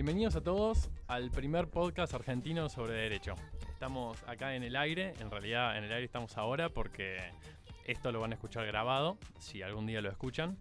[0.00, 3.34] Bienvenidos a todos al primer podcast argentino sobre derecho.
[3.70, 7.18] Estamos acá en el aire, en realidad en el aire estamos ahora porque
[7.84, 10.56] esto lo van a escuchar grabado, si algún día lo escuchan.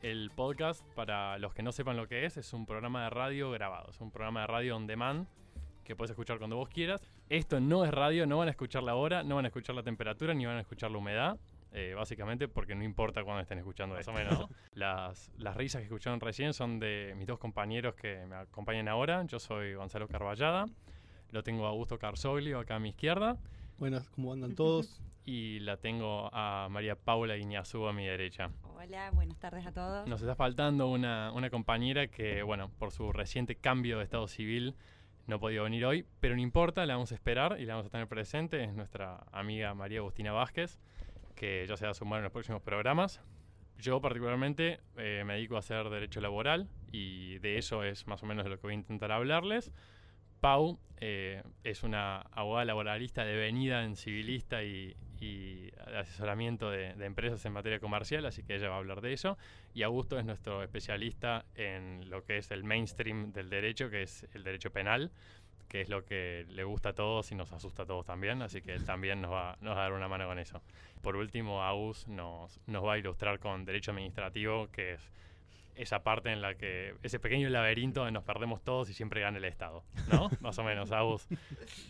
[0.00, 3.50] El podcast, para los que no sepan lo que es, es un programa de radio
[3.50, 5.26] grabado, es un programa de radio on demand
[5.82, 7.02] que puedes escuchar cuando vos quieras.
[7.28, 9.82] Esto no es radio, no van a escuchar la hora, no van a escuchar la
[9.82, 11.36] temperatura, ni van a escuchar la humedad.
[11.72, 14.48] Eh, básicamente porque no importa cuándo estén escuchando más o menos.
[14.72, 19.24] Las, las risas que escucharon recién son de mis dos compañeros que me acompañan ahora.
[19.26, 20.66] Yo soy Gonzalo Carballada,
[21.30, 23.36] lo tengo a Augusto Carzoglio acá a mi izquierda.
[23.78, 25.00] Buenas, ¿cómo andan todos?
[25.24, 28.50] Y la tengo a María Paula Iñazú a mi derecha.
[28.62, 30.08] Hola, buenas tardes a todos.
[30.08, 34.74] Nos está faltando una, una compañera que, bueno, por su reciente cambio de estado civil
[35.26, 37.88] no ha podido venir hoy, pero no importa, la vamos a esperar y la vamos
[37.88, 38.64] a tener presente.
[38.64, 40.78] Es nuestra amiga María Agustina Vázquez
[41.38, 43.20] que ya se va a sumar en los próximos programas.
[43.78, 48.26] Yo particularmente eh, me dedico a hacer derecho laboral y de eso es más o
[48.26, 49.70] menos de lo que voy a intentar hablarles.
[50.40, 57.44] Pau eh, es una abogada laboralista devenida en civilista y, y asesoramiento de, de, empresas
[57.44, 59.38] en materia comercial, así que ella va a hablar de eso.
[59.74, 64.26] Y Augusto es nuestro especialista en lo que es el mainstream del derecho, que es
[64.34, 65.12] el derecho penal
[65.68, 68.62] que es lo que le gusta a todos y nos asusta a todos también, así
[68.62, 70.62] que él también nos va, nos va a dar una mano con eso.
[71.02, 75.12] Por último, Agus nos, nos va a ilustrar con derecho administrativo, que es
[75.78, 79.38] esa parte en la que ese pequeño laberinto donde nos perdemos todos y siempre gana
[79.38, 80.28] el Estado, ¿no?
[80.40, 81.28] Más o menos, Agus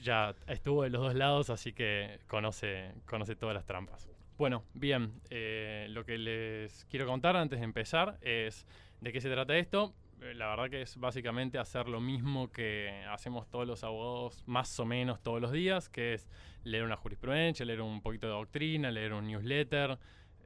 [0.03, 4.09] ya estuvo de los dos lados, así que conoce, conoce todas las trampas.
[4.37, 8.67] Bueno, bien, eh, lo que les quiero contar antes de empezar es
[9.01, 9.95] de qué se trata esto.
[10.21, 14.79] Eh, la verdad que es básicamente hacer lo mismo que hacemos todos los abogados más
[14.81, 16.29] o menos todos los días, que es
[16.65, 19.99] leer una jurisprudencia, leer un poquito de doctrina, leer un newsletter,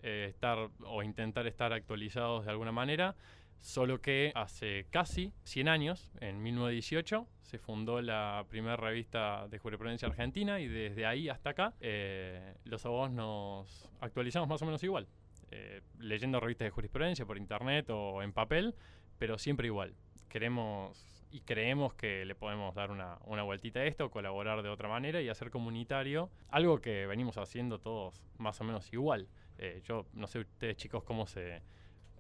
[0.03, 3.15] eh, estar o intentar estar actualizados de alguna manera.
[3.61, 10.09] Solo que hace casi 100 años, en 1918, se fundó la primera revista de jurisprudencia
[10.09, 15.06] argentina y desde ahí hasta acá eh, los abogados nos actualizamos más o menos igual.
[15.53, 18.75] Eh, leyendo revistas de jurisprudencia por internet o en papel,
[19.22, 19.94] pero siempre igual.
[20.28, 20.99] Queremos
[21.31, 25.22] y creemos que le podemos dar una, una vueltita a esto, colaborar de otra manera
[25.22, 29.28] y hacer comunitario, algo que venimos haciendo todos más o menos igual.
[29.59, 31.62] Eh, yo no sé ustedes chicos cómo se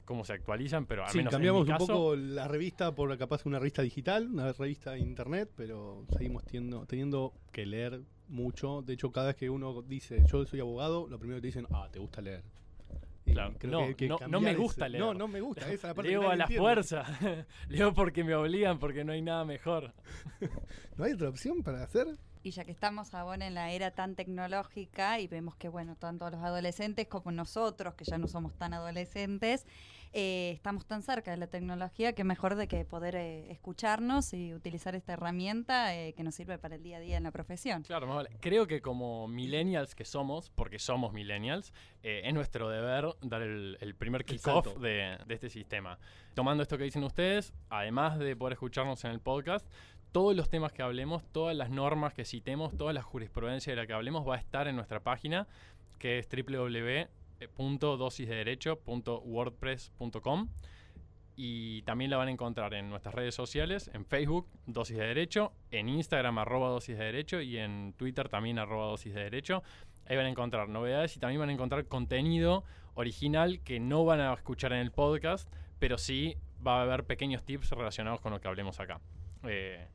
[0.04, 2.94] cómo se actualizan, pero al sí, menos cambiamos en mi un caso, poco la revista
[2.94, 8.00] por capaz una revista digital, una revista de internet, pero seguimos teniendo, teniendo que leer
[8.28, 8.82] mucho.
[8.82, 11.66] De hecho, cada vez que uno dice yo soy abogado, lo primero que te dicen,
[11.72, 12.44] ah, te gusta leer.
[13.24, 13.54] Claro.
[13.58, 15.04] creo No, que hay que no- me gusta ese- leer.
[15.04, 15.62] No, no me gusta.
[15.64, 16.60] Esa es la parte leo que a la entiende.
[16.62, 17.04] fuerza,
[17.68, 19.94] leo porque me obligan, porque no hay nada mejor.
[20.96, 22.06] ¿No hay otra opción para hacer?
[22.44, 26.28] Y ya que estamos ahora en la era tan tecnológica y vemos que, bueno, tanto
[26.28, 29.64] los adolescentes como nosotros, que ya no somos tan adolescentes,
[30.12, 34.54] eh, estamos tan cerca de la tecnología que mejor de que poder eh, escucharnos y
[34.54, 37.82] utilizar esta herramienta eh, que nos sirve para el día a día en la profesión.
[37.82, 38.30] Claro, más vale.
[38.40, 43.78] Creo que como millennials que somos, porque somos millennials, eh, es nuestro deber dar el,
[43.80, 45.98] el primer kickoff de, de este sistema.
[46.34, 49.66] Tomando esto que dicen ustedes, además de poder escucharnos en el podcast,
[50.12, 53.86] todos los temas que hablemos, todas las normas que citemos, toda la jurisprudencia de la
[53.86, 55.48] que hablemos va a estar en nuestra página,
[55.98, 56.28] que es
[57.48, 60.48] www.dosisdederecho.wordpress.com
[61.34, 65.52] y también la van a encontrar en nuestras redes sociales, en Facebook, Dosis de Derecho,
[65.70, 69.62] en Instagram, arroba Dosis de Derecho, y en Twitter también, arroba Dosis de Derecho.
[70.06, 72.64] Ahí van a encontrar novedades y también van a encontrar contenido
[72.94, 75.48] original que no van a escuchar en el podcast,
[75.78, 79.00] pero sí va a haber pequeños tips relacionados con lo que hablemos acá.
[79.44, 79.86] Eh,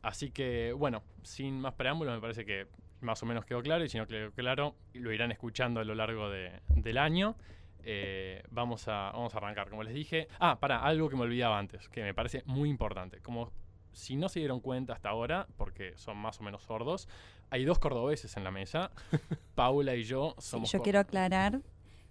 [0.00, 2.66] así que, bueno, sin más preámbulos, me parece que
[3.02, 5.94] más o menos quedó claro, y si no quedó claro, lo irán escuchando a lo
[5.94, 7.36] largo de- del año.
[7.84, 10.28] Eh, vamos, a, vamos a arrancar, como les dije.
[10.38, 13.18] Ah, para, algo que me olvidaba antes, que me parece muy importante.
[13.20, 13.50] Como
[13.92, 17.08] si no se dieron cuenta hasta ahora, porque son más o menos sordos,
[17.50, 18.90] hay dos cordobeses en la mesa.
[19.54, 20.72] Paula y yo Sí, somos...
[20.72, 21.60] yo quiero aclarar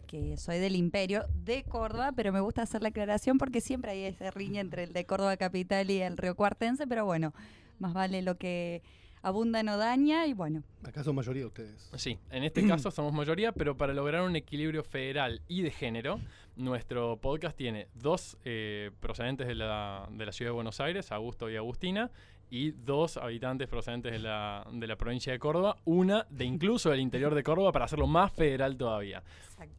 [0.07, 4.03] que soy del Imperio de Córdoba, pero me gusta hacer la aclaración porque siempre hay
[4.03, 7.33] esa riña entre el de Córdoba Capital y el Río Cuartense, pero bueno,
[7.79, 8.83] más vale lo que
[9.21, 11.91] abunda no daña y bueno, Acá son mayoría ustedes.
[11.95, 16.19] Sí, en este caso somos mayoría, pero para lograr un equilibrio federal y de género,
[16.55, 21.49] nuestro podcast tiene dos eh, procedentes de la, de la ciudad de Buenos Aires, Augusto
[21.49, 22.09] y Agustina,
[22.49, 26.99] y dos habitantes procedentes de la, de la provincia de Córdoba, una de incluso del
[26.99, 29.23] interior de Córdoba para hacerlo más federal todavía.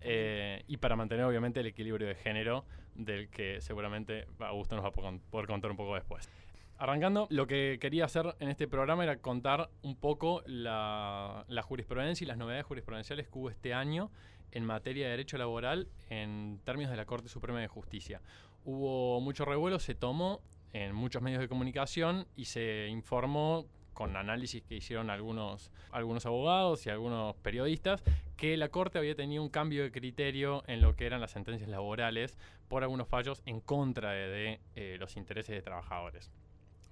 [0.00, 2.64] Eh, y para mantener obviamente el equilibrio de género
[2.94, 6.30] del que seguramente Augusto nos va a po- poder contar un poco después.
[6.78, 12.28] Arrancando, lo que quería hacer en este programa era contar un poco la, jurisprudencia y
[12.28, 14.10] las novedades jurisprudenciales que hubo este año
[14.50, 18.20] en materia de derecho laboral en términos de la Corte Suprema de Justicia.
[18.64, 20.40] Hubo mucho revuelo, se tomó
[20.72, 26.86] en muchos medios de comunicación y se informó con análisis que hicieron algunos, algunos abogados
[26.86, 28.02] y algunos periodistas,
[28.36, 31.68] que la Corte había tenido un cambio de criterio en lo que eran las sentencias
[31.68, 32.36] laborales
[32.68, 36.30] por algunos fallos en contra de, eh, los intereses de trabajadores.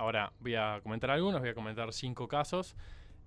[0.00, 2.74] Ahora voy a comentar algunos, voy a comentar cinco casos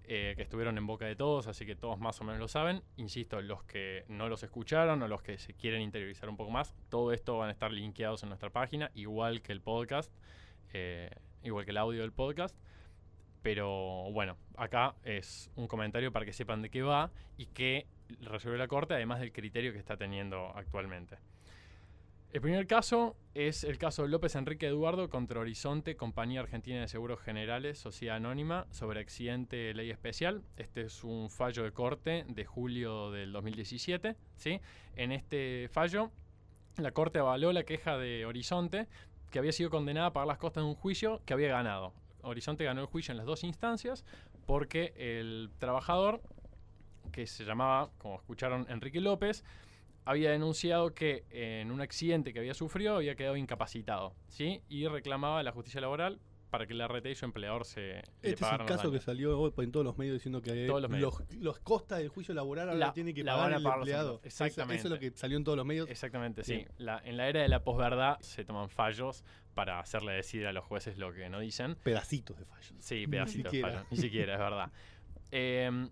[0.05, 2.81] eh, que estuvieron en boca de todos, así que todos más o menos lo saben.
[2.97, 6.73] Insisto, los que no los escucharon o los que se quieren interiorizar un poco más,
[6.89, 10.11] todo esto van a estar linkeados en nuestra página, igual que el podcast,
[10.73, 11.11] eh,
[11.43, 12.57] igual que el audio del podcast.
[13.43, 17.85] Pero bueno, acá es un comentario para que sepan de qué va y qué
[18.19, 21.19] resuelve la Corte, además del criterio que está teniendo actualmente.
[22.33, 27.19] El primer caso es el caso López Enrique Eduardo contra Horizonte, Compañía Argentina de Seguros
[27.21, 30.41] Generales, Sociedad Anónima, sobre accidente ley especial.
[30.57, 34.15] Este es un fallo de corte de julio del 2017.
[34.35, 34.59] ¿sí?
[34.95, 36.09] En este fallo,
[36.77, 38.87] la Corte avaló la queja de Horizonte,
[39.29, 41.93] que había sido condenada a pagar las costas de un juicio que había ganado.
[42.23, 44.05] Horizonte ganó el juicio en las dos instancias
[44.47, 46.19] porque el trabajador,
[47.11, 49.43] que se llamaba, como escucharon, Enrique López,
[50.05, 54.61] había denunciado que en un accidente que había sufrido había quedado incapacitado, ¿sí?
[54.69, 56.19] Y reclamaba la justicia laboral
[56.53, 59.51] para que la RT y su empleador se este es el caso que salió hoy
[59.57, 63.11] en todos los medios diciendo que los, los, costas del juicio laboral ahora la, tiene
[63.15, 64.21] que pagar el empleado.
[64.23, 64.75] Exactamente.
[64.75, 65.89] Eso, es lo que salió en todos los medios.
[65.89, 66.63] Exactamente, sí.
[66.77, 69.23] en la era de la posverdad se toman fallos
[69.55, 71.75] para hacerle decir a los jueces lo que no dicen.
[71.81, 72.75] Pedacitos de fallos.
[72.77, 73.85] Sí, pedacitos de fallos.
[73.89, 74.71] Ni siquiera, es verdad.
[75.35, 75.89] Eh,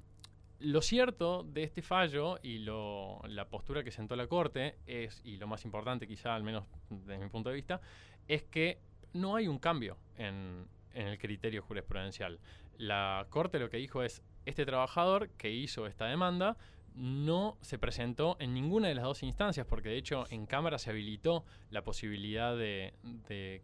[0.62, 5.48] lo cierto de este fallo y la postura que sentó la Corte es, y lo
[5.48, 7.82] más importante quizá, al menos desde mi punto de vista,
[8.28, 8.80] es que
[9.14, 12.40] no hay un cambio en, en el criterio jurisprudencial.
[12.78, 16.58] La Corte lo que dijo es, este trabajador que hizo esta demanda
[16.96, 20.90] no se presentó en ninguna de las dos instancias, porque de hecho en Cámara se
[20.90, 22.94] habilitó la posibilidad de,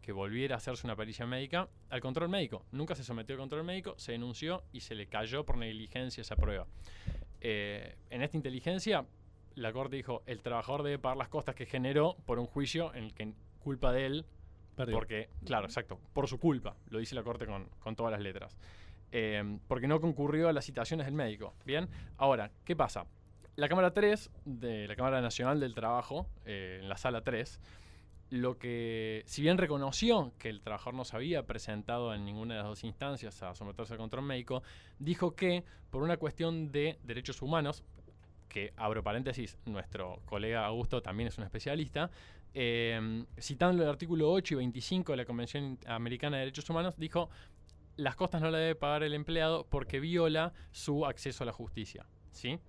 [0.02, 2.66] que volviera a hacerse una pericia médica al control médico.
[2.72, 6.36] Nunca se sometió al control médico, se denunció y se le cayó por negligencia esa
[6.36, 6.68] prueba.
[7.42, 9.06] Eh, en esta inteligencia,
[9.56, 13.06] la Corte dijo, el trabajador debe pagar las costas que generó por un juicio en
[13.06, 14.26] el que culpa de él,
[14.92, 18.56] porque, claro, exacto, por su culpa, lo dice la Corte con, con todas las letras.
[19.12, 21.54] Eh, porque no concurrió a las citaciones del médico.
[21.66, 21.88] Bien,
[22.18, 23.06] ahora, ¿qué pasa?
[23.58, 27.60] La Cámara 3, de la Cámara Nacional del Trabajo, eh, en la sala 3,
[28.30, 32.60] lo que, si bien reconoció que el trabajador no se había presentado en ninguna de
[32.60, 34.62] las dos instancias a someterse al control médico,
[35.00, 37.84] dijo que por una cuestión de derechos humanos,
[38.48, 42.12] que abro paréntesis, nuestro colega Augusto también es un especialista,
[42.54, 47.32] eh, citando el artículo 8 y 25 de la Convención Americana de Derechos Humanos, dijo
[47.96, 52.06] las costas no las debe pagar el empleado porque viola su acceso a la justicia.
[52.32, 52.60] ¿sí?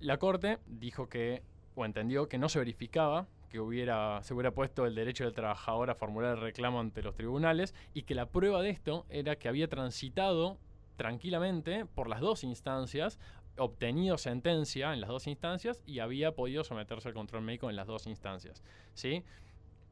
[0.00, 1.42] La Corte dijo que,
[1.74, 5.90] o entendió que no se verificaba que hubiera, se hubiera puesto el derecho del trabajador
[5.90, 9.48] a formular el reclamo ante los tribunales y que la prueba de esto era que
[9.48, 10.58] había transitado
[10.96, 13.18] tranquilamente por las dos instancias,
[13.56, 17.86] obtenido sentencia en las dos instancias y había podido someterse al control médico en las
[17.86, 18.62] dos instancias.
[18.94, 19.24] ¿sí?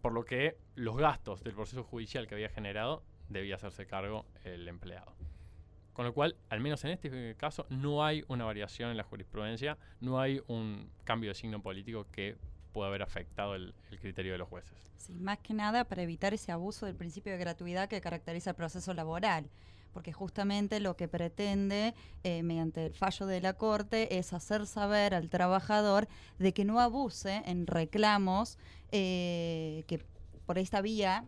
[0.02, 4.68] Por lo que los gastos del proceso judicial que había generado debía hacerse cargo el
[4.68, 5.14] empleado.
[5.94, 9.78] Con lo cual, al menos en este caso, no hay una variación en la jurisprudencia,
[10.00, 12.36] no hay un cambio de signo político que
[12.72, 14.76] pueda haber afectado el, criterio de los jueces.
[14.96, 18.56] Sí, más que nada para evitar ese abuso del principio de gratuidad que caracteriza el
[18.56, 19.48] proceso laboral
[19.92, 25.14] porque justamente lo que pretende eh, mediante el fallo de la Corte es hacer saber
[25.14, 26.08] al trabajador
[26.40, 28.58] de que no abuse en reclamos
[28.90, 30.04] eh, que
[30.46, 31.24] por esta vía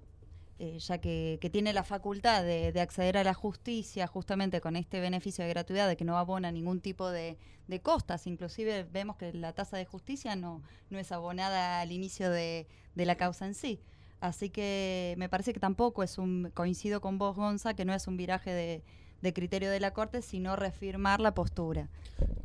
[0.59, 5.45] eh, ya que, tiene la facultad de, acceder a la justicia justamente con este beneficio
[5.45, 7.37] de gratuidad, de que no abona ningún tipo de,
[7.83, 8.27] costas.
[8.27, 13.17] Inclusive vemos que la tasa de justicia no, no es abonada al inicio de, la
[13.17, 13.81] causa en sí.
[14.21, 18.07] Así que me parece que tampoco es un, coincido con vos, Gonza, que no es
[18.07, 18.83] un viraje de,
[19.21, 21.91] de criterio de la Corte, sino reafirmar la postura.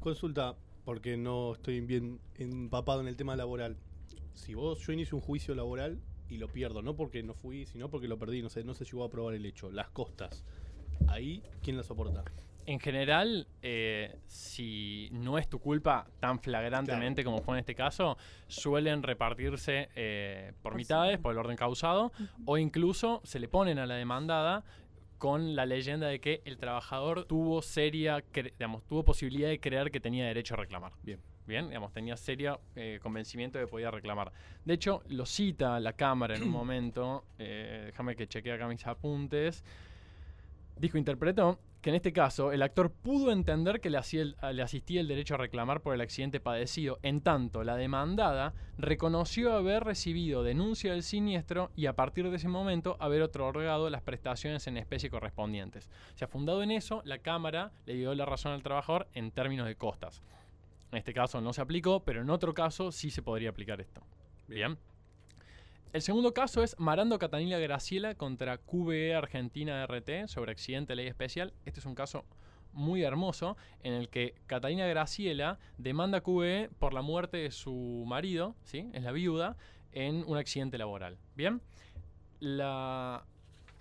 [0.01, 3.77] Consulta, porque no estoy bien empapado en el tema laboral.
[4.33, 7.89] Si vos, yo inicio un juicio laboral y lo pierdo, no porque no fui, sino
[7.89, 9.69] porque lo perdí, no sé, no se llegó a probar el hecho.
[9.69, 10.43] Las costas,
[11.07, 12.23] ahí, ¿quién las soporta?
[12.65, 18.17] En general, eh, si no es tu culpa tan flagrantemente como fue en este caso,
[18.47, 22.13] suelen repartirse eh, por, mitades, por el orden causado,
[22.45, 24.63] o incluso se le ponen a la demandada
[25.17, 29.99] con la leyenda de que el trabajador tuvo seria, digamos, tuvo posibilidad de creer que
[29.99, 30.93] tenía derecho a reclamar.
[31.03, 31.19] Bien.
[31.51, 34.31] Bien, digamos, tenía serio eh, convencimiento de que podía reclamar.
[34.63, 38.87] De hecho, lo cita la Cámara en un momento, eh, déjame que chequee acá mis
[38.87, 39.61] apuntes,
[40.77, 44.61] Dijo, interpretó que en este caso el actor pudo entender que le, hacía el- le
[44.63, 49.83] asistía el derecho a reclamar por el accidente padecido, en tanto la demandada reconoció haber
[49.83, 54.77] recibido denuncia del siniestro y a partir de ese momento haber otorgado las prestaciones en
[54.77, 55.89] especie correspondientes.
[56.15, 59.67] O sea, fundado en eso, la Cámara le dio la razón al trabajador en términos
[59.67, 60.21] de costas.
[60.91, 64.01] En este caso no se aplicó, pero en otro caso sí se podría aplicar esto.
[64.47, 64.77] Bien.
[65.93, 71.07] El segundo caso es Marando Catanilla Graciela contra QBE Argentina RT sobre accidente de ley
[71.07, 71.53] especial.
[71.65, 72.25] Este es un caso
[72.73, 78.05] muy hermoso en el que Catalina Graciela demanda a QBE por la muerte de su
[78.07, 78.89] marido, ¿sí?
[78.93, 79.57] Es la viuda,
[79.91, 81.17] en un accidente laboral.
[81.35, 81.61] Bien.
[82.39, 83.25] La,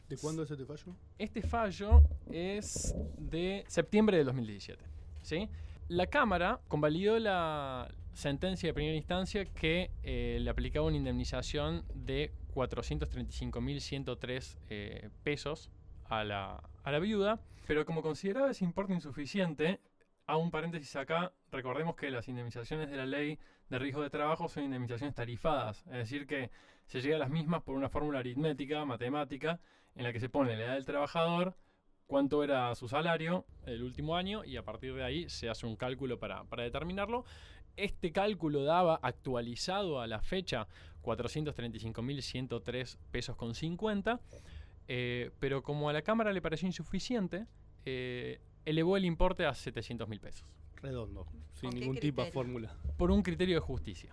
[0.09, 0.95] ¿De cuándo es este fallo?
[1.19, 4.85] este fallo es de septiembre de 2017.
[5.23, 5.49] ¿sí?
[5.91, 12.33] La Cámara convalidó la sentencia de primera instancia que eh, le aplicaba una indemnización de
[12.55, 15.73] 435.103 eh, pesos
[16.05, 19.81] a la, a la viuda, pero como consideraba ese importe insuficiente,
[20.27, 24.49] a un paréntesis acá, recordemos que las indemnizaciones de la ley de riesgo de trabajo
[24.49, 26.53] son indemnizaciones tarifadas, es decir, que
[26.87, 29.59] se llega a las mismas por una fórmula aritmética, matemática,
[29.97, 31.57] en la que se pone la edad del trabajador,
[32.11, 35.76] cuánto era su salario el último año y a partir de ahí se hace un
[35.76, 37.25] cálculo para, para determinarlo.
[37.76, 40.67] Este cálculo daba actualizado a la fecha
[41.02, 44.21] 435.103 pesos con 50,
[44.88, 47.47] eh, pero como a la Cámara le pareció insuficiente,
[47.85, 50.49] eh, elevó el importe a 700.000 pesos
[50.83, 52.75] Redondo, sin ¿Con qué ningún tipo de fórmula.
[52.99, 54.12] por un criterio de justicia.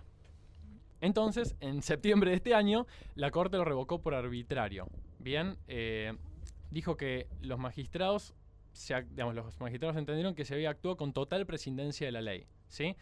[1.00, 2.86] Entonces, en septiembre de este año,
[3.16, 4.88] la Corte lo revocó por arbitrario.
[5.18, 6.12] Bien, eh,
[6.70, 8.34] dijo que los magistrados,
[9.10, 12.46] digamos, los magistrados entendieron que se había actuado con total prescindencia de la ley.
[12.68, 12.96] ¿sí?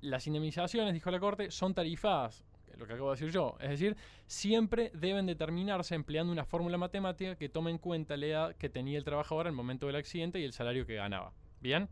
[0.00, 2.44] Las indemnizaciones, dijo la Corte, son tarifadas,
[2.76, 3.56] lo que acabo de decir yo.
[3.60, 3.96] Es decir,
[4.26, 8.98] siempre deben determinarse empleando una fórmula matemática que tome en cuenta la edad que tenía
[8.98, 11.32] el trabajador al momento del accidente y el salario que ganaba.
[11.60, 11.88] Bien,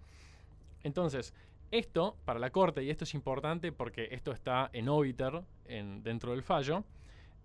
[0.82, 1.32] entonces,
[1.70, 6.32] esto, para la Corte, y esto es importante porque esto está en obiter en, dentro
[6.32, 6.84] del fallo,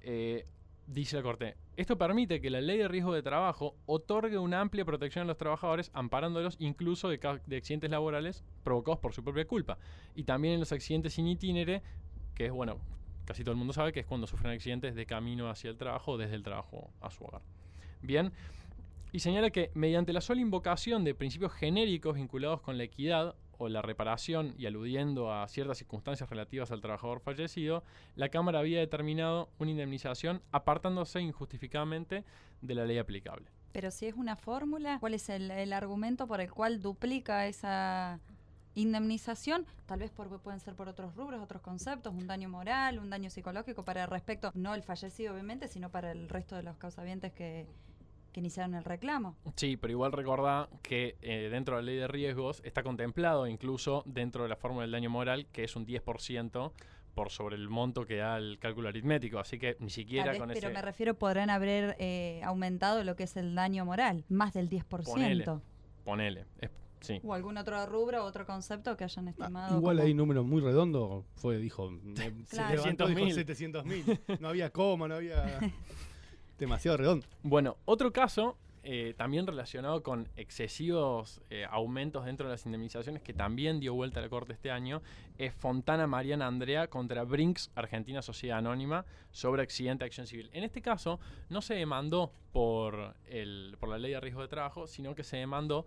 [0.02, 0.46] eh,
[0.88, 4.86] dice la Corte, esto permite que la ley de riesgo de trabajo otorgue una amplia
[4.86, 9.77] protección a los trabajadores, amparándolos incluso de, de accidentes laborales provocados por su propia culpa.
[10.15, 11.84] Y también en los accidentes sin itinere,
[12.34, 12.79] que es, bueno,
[13.25, 16.13] casi todo el mundo sabe que es cuando sufren accidentes de camino hacia el trabajo
[16.13, 17.41] o desde el trabajo a su hogar.
[18.01, 18.32] Bien,
[19.12, 23.70] y señala que mediante la sola invocación de principios genéricos vinculados con la equidad o
[23.70, 27.84] la reparación y aludiendo a ciertas circunstancias relativas al trabajador fallecido,
[28.16, 32.24] la Cámara había determinado una indemnización apartándose injustificadamente
[32.62, 33.48] de la ley aplicable.
[33.72, 38.20] Pero si es una fórmula, ¿cuál es el, el argumento por el cual duplica esa
[38.76, 39.66] indemnización?
[39.86, 43.30] Tal vez por, pueden ser por otros rubros, otros conceptos, un daño moral, un daño
[43.30, 47.68] psicológico para respecto, no el fallecido obviamente, sino para el resto de los causavientes que,
[48.38, 49.36] que iniciaron el reclamo.
[49.56, 54.03] Sí, pero igual recordá que eh, dentro de la ley de riesgos está contemplado incluso
[54.06, 56.72] dentro de la fórmula del daño moral que es un 10%
[57.15, 60.50] por sobre el monto que da el cálculo aritmético, así que ni siquiera vez, con
[60.50, 60.70] pero ese...
[60.70, 65.03] me refiero, podrán haber eh, aumentado lo que es el daño moral, más del 10%.
[65.03, 65.46] Ponele.
[66.06, 67.20] Ponele, es- sí.
[67.24, 69.77] O algún otro rubro, otro concepto que hayan Ah, estimado.
[69.77, 71.25] igual como- hay números muy redondos.
[71.38, 72.75] Fue, dijo, se Claro.
[72.75, 73.34] levantó, dijo 700.000.
[73.34, 74.20] 700 mil.
[74.39, 75.60] No había coma, no había.
[76.58, 77.26] Demasiado redondo.
[77.44, 83.34] Bueno, otro caso eh, también relacionado con excesivos eh, aumentos dentro de las indemnizaciones que
[83.34, 85.02] también dio vuelta a la Corte este año
[85.38, 90.50] es Fontana Mariana Andrea contra Brinks Argentina Sociedad Anónima sobre accidente de acción civil.
[90.54, 94.88] En este caso no se demandó por, el, por la ley de riesgo de trabajo,
[94.88, 95.86] sino que se demandó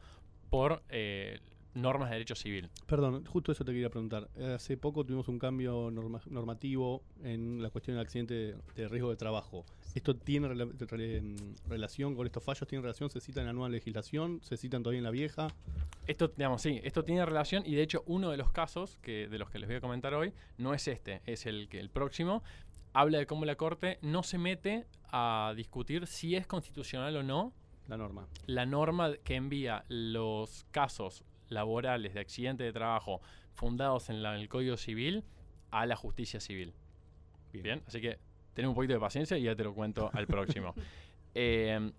[0.51, 1.41] por eh,
[1.73, 2.69] normas de derecho civil.
[2.87, 4.29] Perdón, justo eso te quería preguntar.
[4.55, 9.09] Hace poco tuvimos un cambio norma- normativo en la cuestión del accidente de, de riesgo
[9.09, 9.65] de trabajo.
[9.95, 12.67] ¿Esto tiene rela- re- mm, relación con estos fallos?
[12.69, 13.11] ¿Tiene relación?
[13.11, 14.41] ¿Se cita en la nueva legislación?
[14.43, 15.49] ¿Se citan todavía en la vieja?
[16.07, 19.39] Esto, digamos, sí, esto tiene relación y de hecho uno de los casos que, de
[19.39, 22.43] los que les voy a comentar hoy no es este, es el, que el próximo.
[22.93, 27.53] Habla de cómo la Corte no se mete a discutir si es constitucional o no
[27.89, 28.27] La norma.
[28.47, 33.21] la norma que envía los casos laborales de accidente de trabajo
[33.55, 35.25] fundados en la- el Código Civil
[35.71, 36.75] a la justicia civil.
[37.53, 37.63] Bien.
[37.65, 38.19] Bien, así que
[38.55, 40.75] ten un poquito de paciencia y ya te lo cuento al próximo.
[41.33, 41.93] Eh,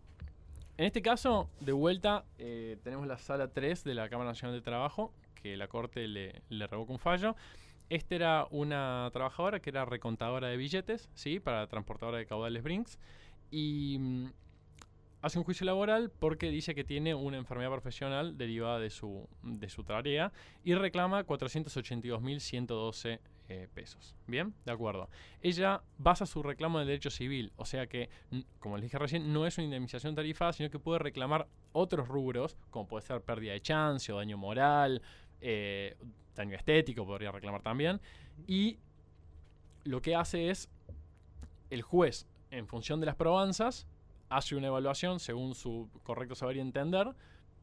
[0.81, 4.61] en este caso, de vuelta, eh, tenemos la sala 3 de la Cámara Nacional de
[4.61, 7.37] Trabajo, que la Corte le, le revoca un fallo.
[7.89, 11.39] Esta era una trabajadora que era recontadora de billetes, ¿sí?
[11.39, 12.97] Para la transportadora de caudales Brinks.
[13.51, 14.25] Y mm,
[15.21, 19.69] hace un juicio laboral porque dice que tiene una enfermedad profesional derivada de su, de
[19.69, 20.31] su tarea
[20.63, 23.19] y reclama 482.112
[23.51, 24.15] eh, pesos.
[24.27, 25.09] Bien, de acuerdo.
[25.41, 28.09] Ella basa su reclamo en el derecho civil, o sea que,
[28.59, 32.55] como les dije recién, no es una indemnización tarifada, sino que puede reclamar otros rubros,
[32.69, 35.01] como puede ser pérdida de chance o daño moral,
[35.41, 35.97] eh,
[36.33, 37.99] daño estético, podría reclamar también.
[38.47, 38.79] Y
[39.83, 40.69] lo que hace es,
[41.69, 43.85] el juez, en función de las probanzas,
[44.29, 47.13] hace una evaluación según su correcto saber y entender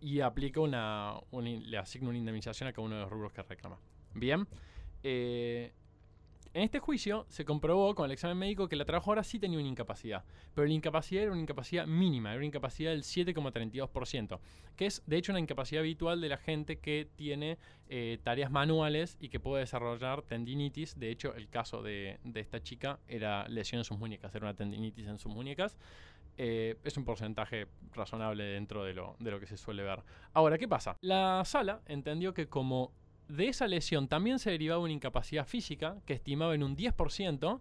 [0.03, 3.79] y aplica una, le asigna una indemnización a cada uno de los rubros que reclama.
[4.15, 4.47] Bien.
[5.03, 5.73] Eh,
[6.55, 9.69] en este juicio se comprobó con el examen médico que la trabajadora sí tenía una
[9.69, 10.25] incapacidad,
[10.55, 14.41] pero la incapacidad era una incapacidad mínima, era una incapacidad del 7,32%,
[14.75, 19.19] que es de hecho una incapacidad habitual de la gente que tiene eh, tareas manuales
[19.21, 20.99] y que puede desarrollar tendinitis.
[20.99, 25.07] De hecho, el caso de, esta chica era lesión en sus muñecas, era una tendinitis
[25.07, 25.77] en sus muñecas.
[26.39, 30.03] Eh, es un porcentaje razonable dentro de lo, de lo que se suele ver.
[30.33, 30.97] Ahora, ¿qué pasa?
[31.03, 32.93] La sala entendió que como
[33.29, 37.61] de esa lesión también se derivaba una incapacidad física que estimaba en un 10%,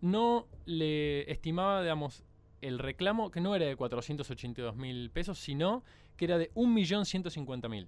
[0.00, 2.24] no le estimaba, digamos,
[2.60, 5.82] el reclamo que no era de 482 mil pesos, sino
[6.16, 7.86] que era de 1.150.000.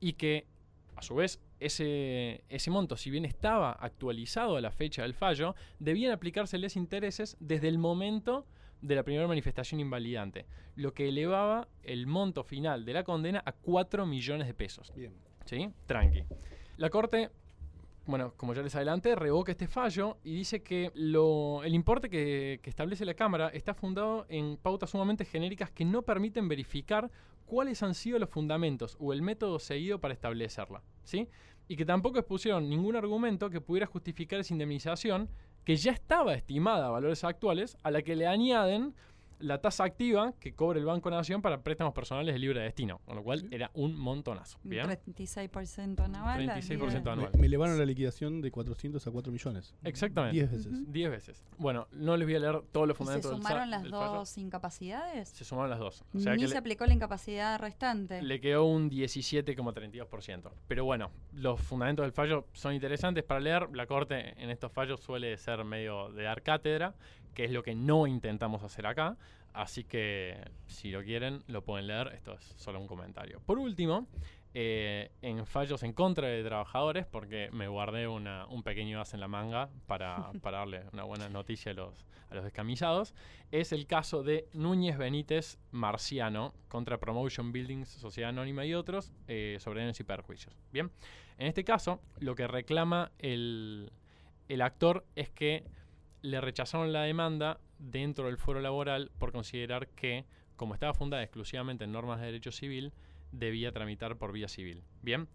[0.00, 0.46] Y que,
[0.96, 5.54] a su vez, ese, ese monto, si bien estaba actualizado a la fecha del fallo,
[5.78, 8.46] debían aplicárseles intereses desde el momento
[8.80, 13.52] de la primera manifestación invalidante, lo que elevaba el monto final de la condena a
[13.52, 14.92] 4 millones de pesos.
[14.94, 15.14] Bien.
[15.44, 15.70] ¿Sí?
[15.86, 16.24] Tranqui.
[16.76, 17.30] La Corte,
[18.06, 22.60] bueno, como ya les adelanté, revoca este fallo y dice que lo, el importe que,
[22.64, 27.10] establece la Cámara está fundado en pautas sumamente genéricas que no permiten verificar
[27.46, 30.82] cuáles han sido los fundamentos o el método seguido para establecerla.
[31.04, 31.28] ¿sí?
[31.68, 35.28] Y que tampoco expusieron ningún argumento que pudiera justificar esa indemnización
[35.64, 38.94] que ya estaba estimada a valores actuales, a la que le añaden
[39.42, 43.16] la tasa activa que cobre el Banco Nación para préstamos personales de libre destino, con
[43.16, 44.58] lo cual era un montonazo.
[44.62, 44.86] ¿bien?
[44.86, 46.46] 36% anual.
[46.46, 47.30] 36% anual.
[47.38, 49.74] Me, elevaron la liquidación de 400 a 4 millones.
[49.82, 50.36] Exactamente.
[50.36, 50.92] 10 veces.
[50.92, 51.44] 10 veces.
[51.58, 55.28] Bueno, no les voy a leer todos los fundamentos ¿Se sumaron las dos incapacidades?
[55.28, 56.04] Se sumaron las dos.
[56.14, 58.22] O sea Ni se aplicó la incapacidad restante.
[58.22, 60.50] Le quedó un 17,32%.
[60.68, 63.68] Pero bueno, los fundamentos del fallo son interesantes para leer.
[63.74, 66.94] La Corte en estos fallos suele ser medio de dar cátedra
[67.34, 69.16] que es lo que no intentamos hacer acá.
[69.52, 72.08] Así que si lo quieren, lo pueden leer.
[72.14, 73.40] Esto es solo un comentario.
[73.44, 74.06] Por último,
[74.54, 79.28] eh, en fallos en contra de trabajadores, porque me guardé un pequeño as en la
[79.28, 83.14] manga para, darle una buena noticia a los, a los descamisados,
[83.50, 89.56] es el caso de Núñez Benítez Marciano contra Promotion Buildings, Sociedad Anónima y otros eh,
[89.58, 90.54] sobre y perjuicios.
[90.70, 90.90] Bien,
[91.38, 93.90] en este caso, lo que reclama el,
[94.48, 95.64] el actor es que
[96.22, 100.24] le rechazaron la demanda dentro del foro laboral por considerar que,
[100.56, 102.92] como estaba fundada exclusivamente en normas de derecho civil,
[103.32, 104.82] debía tramitar por vía civil.
[105.02, 105.28] Bien,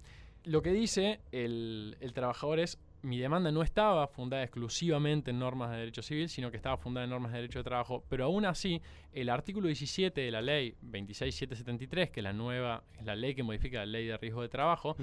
[0.43, 5.77] lo que dice el, trabajador es, mi demanda no estaba fundada exclusivamente en normas de
[5.77, 8.81] derecho civil, sino que estaba fundada en normas de derecho de trabajo, pero aún así,
[9.11, 13.43] el artículo 17 de la ley 26773, que es la nueva, es la ley que
[13.43, 14.95] modifica la ley de riesgo de trabajo,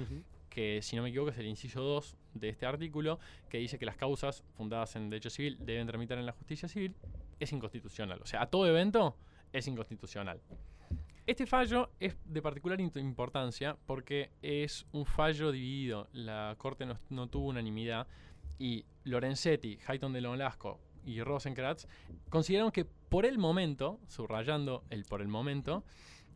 [0.55, 3.85] que si no me equivoco es el inciso 2 de este artículo, que dice que
[3.85, 6.95] las causas fundadas en derecho civil deben tramitar en la justicia civil,
[7.41, 8.21] es inconstitucional.
[8.21, 9.17] O sea, a todo evento
[9.51, 10.39] es inconstitucional.
[11.27, 16.07] Este fallo es de particular importancia porque es un fallo dividido.
[16.13, 18.07] La Corte no, tuvo unanimidad
[18.57, 21.85] y Lorenzetti, Hayton de Lonlasco y Rosenkratz
[22.29, 25.83] consideraron que por el momento, subrayando el por el momento,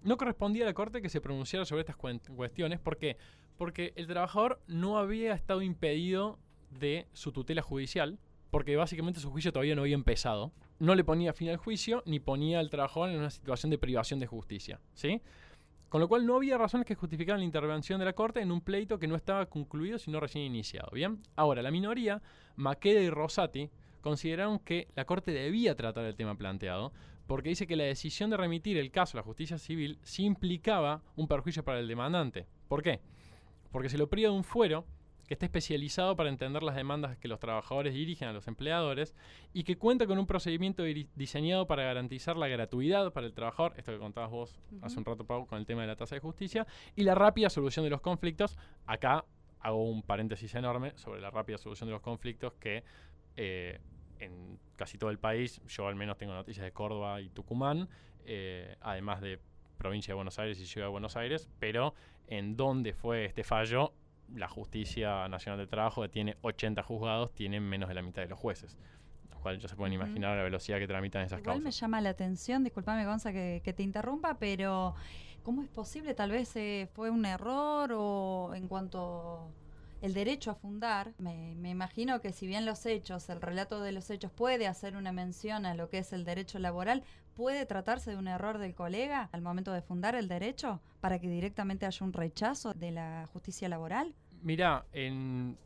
[0.03, 2.81] no correspondía a la Corte que se pronunciara sobre estas cuestiones.
[2.81, 3.15] ¿Por qué?
[3.59, 6.39] Porque el trabajador no había estado impedido
[6.71, 8.17] de su tutela judicial,
[8.51, 10.53] porque básicamente su juicio todavía no había empezado.
[10.79, 14.17] No le ponía fin al juicio ni ponía al trabajador en una situación de privación
[14.21, 15.21] de justicia, ¿sí?
[15.89, 18.61] Con lo cual no había razones que justificaran la intervención de la Corte en un
[18.61, 20.89] pleito que no estaba concluido sino recién iniciado.
[20.93, 22.21] Bien, ahora la minoría,
[22.55, 23.69] Maqueda y Rosati,
[23.99, 26.93] consideraron que la Corte debía tratar el tema planteado,
[27.27, 31.01] porque dice que la decisión de remitir el caso a la justicia civil sí implicaba
[31.17, 32.47] un perjuicio para el demandante.
[32.69, 33.01] ¿Por qué?
[33.71, 34.85] Porque se lo priva de un fuero
[35.29, 39.15] que está especializado para entender las demandas que los trabajadores dirigen a los empleadores
[39.53, 40.81] y que cuenta con un procedimiento
[41.15, 45.25] diseñado para garantizar la gratuidad para el trabajador, esto que contabas vos hace un rato,
[45.25, 48.01] Pau, con el tema de la tasa de justicia, y la rápida solución de los
[48.01, 48.57] conflictos.
[48.87, 49.23] Acá
[49.59, 52.83] hago un paréntesis enorme sobre la rápida solución de los conflictos que
[53.35, 53.79] eh,
[54.17, 57.87] en casi todo el país, yo al menos tengo noticias de Córdoba y Tucumán,
[58.25, 59.39] eh, además de
[59.79, 61.95] provincia de Buenos Aires y Ciudad de Buenos Aires, pero
[62.27, 63.93] en dónde fue este fallo,
[64.35, 68.27] la Justicia Nacional del Trabajo, que tiene 80 juzgados, tiene menos de la mitad de
[68.27, 68.77] los jueces.
[69.31, 71.63] Lo cual ya se pueden imaginar la velocidad que tramitan esas Igual causas.
[71.63, 74.93] me llama la atención, disculpame Gonza que, te interrumpa, pero
[75.43, 76.13] ¿cómo es posible?
[76.13, 79.49] Tal vez eh, fue un error o en cuanto
[80.01, 83.91] el derecho a fundar, me, me, imagino que si bien los hechos, el relato de
[83.91, 87.03] los hechos puede hacer una mención a lo que es el derecho laboral,
[87.39, 91.29] ¿puede tratarse de un error del colega al momento de fundar el derecho para que
[91.29, 94.13] directamente haya un rechazo de la justicia laboral?
[94.41, 95.57] Mira, en,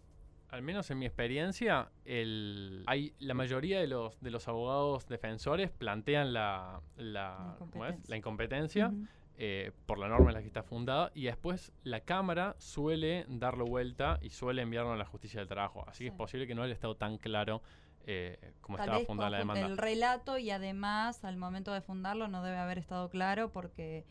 [0.52, 5.72] al menos en mi experiencia, el, hay, la mayoría de los, de los abogados defensores
[5.72, 8.94] plantean la, la, incompetencia, la incompetencia
[9.40, 13.66] eh, por la norma en la que está fundada y después la Cámara suele darlo
[13.66, 15.84] vuelta y suele enviarlo a la justicia del trabajo.
[15.88, 17.64] Así que es posible que no haya estado tan claro
[18.06, 19.66] eh, como estaba fundada la demanda.
[19.66, 24.06] El relato y además al momento de fundarlo no debe haber estado claro porque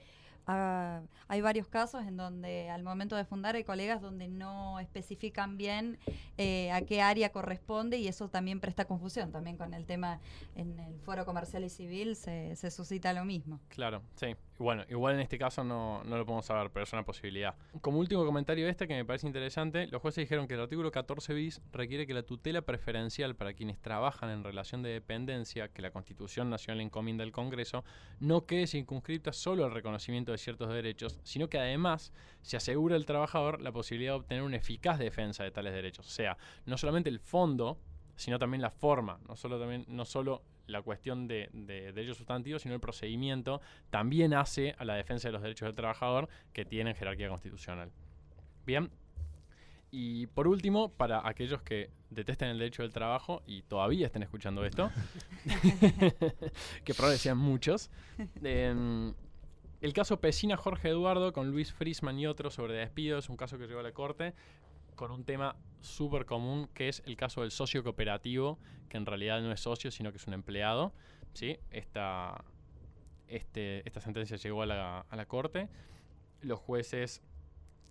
[0.47, 5.57] Ah, hay varios casos en donde al momento de fundar hay colegas donde no especifican
[5.57, 5.99] bien
[6.37, 9.31] eh, a qué área corresponde y eso también presta confusión.
[9.31, 10.21] También con el tema
[10.57, 13.61] en el foro comercial y civil se, se suscita lo mismo.
[13.69, 14.35] Claro, sí.
[14.59, 17.55] Bueno, igual en este caso no, no, lo podemos saber, pero es una posibilidad.
[17.81, 21.35] Como último comentario este que me parece interesante, los jueces dijeron que el artículo 14
[21.35, 25.91] bis requiere que la tutela preferencial para quienes trabajan en relación de dependencia que la
[25.91, 27.85] Constitución Nacional encomienda al Congreso
[28.21, 32.13] no quede circunscrita solo al reconocimiento de ciertos derechos, sino que además
[32.43, 36.07] se asegura al trabajador la posibilidad de obtener una eficaz defensa de tales derechos.
[36.07, 36.37] O sea,
[36.67, 37.79] no solamente el fondo,
[38.23, 42.73] sino también la forma, no solo, también, no solo la cuestión de, derechos sustantivos, sino
[42.73, 47.29] el procedimiento, también hace a la defensa de los derechos del trabajador que tienen jerarquía
[47.29, 47.91] constitucional.
[48.65, 48.91] Bien.
[49.91, 54.65] Y por último, para aquellos que detesten el derecho del trabajo y todavía estén escuchando
[54.65, 54.89] esto,
[56.85, 57.91] que probablemente sean muchos,
[58.41, 59.13] em,
[59.81, 63.59] el caso Pesina Jorge Eduardo con Luis Frisman y otros sobre despidos es un caso
[63.59, 64.33] que llegó a la corte
[64.95, 69.41] con un tema súper común que es el caso del socio cooperativo, que en realidad
[69.41, 70.93] no es socio, sino que es un empleado.
[71.35, 71.59] ¿sí?
[71.71, 72.45] Esta,
[73.29, 75.69] este, esta sentencia llegó a la, a la corte.
[76.41, 77.23] Los jueces,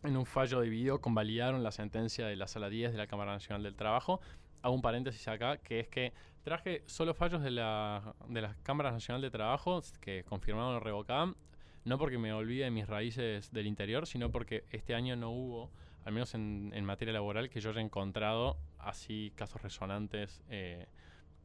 [0.03, 3.63] en un fallo dividido, convalidaron la sentencia de la Sala 10 de la Cámara Nacional
[3.63, 4.21] del Trabajo.
[4.61, 8.91] Hago un paréntesis acá, que es que traje solo fallos de la, de la Cámara
[8.91, 11.35] Nacional de Trabajo que confirmaron o revocaban,
[11.83, 15.71] no porque me olvide de mis raíces del interior, sino porque este año no hubo
[16.05, 20.87] al menos en, materia laboral, que yo haya encontrado así casos resonantes eh,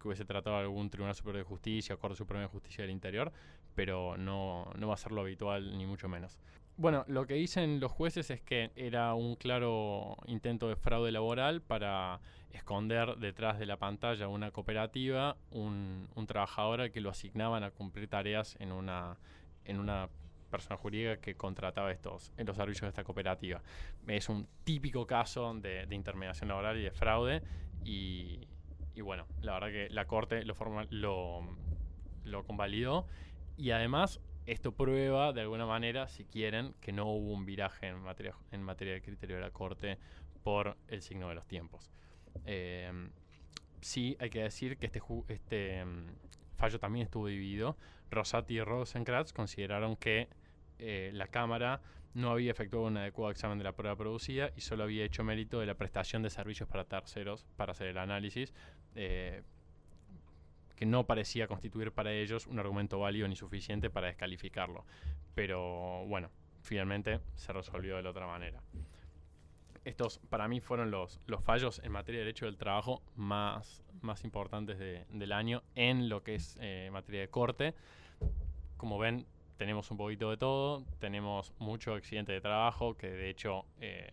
[0.00, 3.32] que hubiese tratado algún Tribunal Superior de Justicia Corte Suprema de Justicia del Interior,
[3.74, 6.38] pero no, no va a ser lo habitual, ni mucho menos.
[6.78, 11.62] Bueno, lo que dicen los jueces es que era un claro intento de fraude laboral
[11.62, 12.20] para
[12.52, 18.56] esconder detrás de la pantalla una cooperativa, un, trabajador que lo asignaban a cumplir tareas
[18.60, 19.16] en una,
[19.64, 20.10] en una
[20.56, 23.62] persona jurídica que contrataba estos los servicios de esta cooperativa.
[24.06, 27.42] Es un típico caso de, intermediación laboral y de fraude
[27.84, 28.40] y,
[29.00, 30.54] bueno, la verdad que la Corte lo,
[30.90, 31.40] lo,
[32.24, 33.06] lo convalidó
[33.56, 38.00] y además esto prueba de alguna manera, si quieren, que no hubo un viraje en
[38.00, 39.98] materia, en materia de criterio de la Corte
[40.42, 41.90] por el signo de los tiempos.
[42.44, 43.10] Eh,
[43.80, 46.06] sí, hay que decir que este, este mm,
[46.56, 47.76] fallo también estuvo dividido.
[48.10, 50.28] Rosati y Rosenkratz consideraron que
[50.78, 51.80] eh, la Cámara
[52.14, 55.60] no había efectuado un adecuado examen de la prueba producida y solo había hecho mérito
[55.60, 58.54] de la prestación de servicios para terceros para hacer el análisis,
[58.94, 59.42] eh,
[60.76, 64.84] que no parecía constituir para ellos un argumento válido ni suficiente para descalificarlo.
[65.34, 66.30] Pero bueno,
[66.62, 68.62] finalmente se resolvió de la otra manera.
[69.84, 74.24] Estos para mí fueron los, los fallos en materia de derecho del trabajo más, más
[74.24, 77.74] importantes del año en lo que es eh, materia de corte.
[78.76, 83.64] Como ven, tenemos un poquito de todo, tenemos mucho accidente de trabajo, que de hecho
[83.80, 84.12] eh,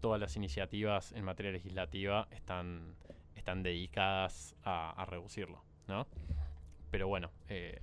[0.00, 2.94] todas las iniciativas en materia legislativa están,
[3.36, 6.06] están dedicadas a, a reducirlo, ¿no?
[6.90, 7.78] Pero bueno, eh,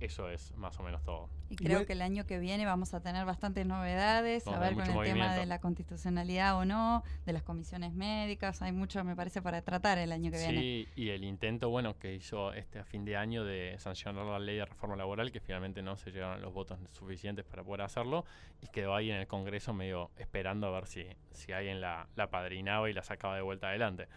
[0.00, 1.28] eso es más o menos todo.
[1.48, 4.88] Y creo que el año que viene vamos a tener bastantes novedades, a ver con
[4.88, 9.42] el tema de la constitucionalidad o no, de las comisiones médicas, hay mucho, me parece,
[9.42, 10.60] para tratar el año que viene.
[10.60, 14.38] Sí, y el intento, bueno, que hizo este a fin de año de sancionar la
[14.38, 18.24] ley de reforma laboral, que finalmente no se llegaron los votos suficientes para poder hacerlo,
[18.62, 22.30] y quedó ahí en el Congreso medio esperando a ver si, si alguien la, la
[22.30, 24.08] padrinaba y la sacaba de vuelta adelante.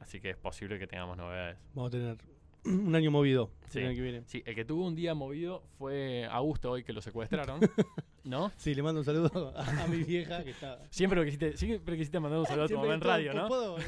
[0.00, 1.58] Así que es posible que tengamos novedades.
[1.74, 3.50] Vamos a tener un año movido.
[3.68, 3.80] Sí.
[3.80, 4.22] El, que viene.
[4.26, 7.60] sí, el que tuvo un día movido fue Augusto hoy que lo secuestraron.
[8.28, 8.52] ¿No?
[8.58, 10.78] Sí, le mando un saludo a, mi vieja que está.
[10.90, 13.48] Siempre que quisiste, siempre quisiste mandar un saludo a tu mamá en radio, ¿no?
[13.48, 13.78] ¿Puedo?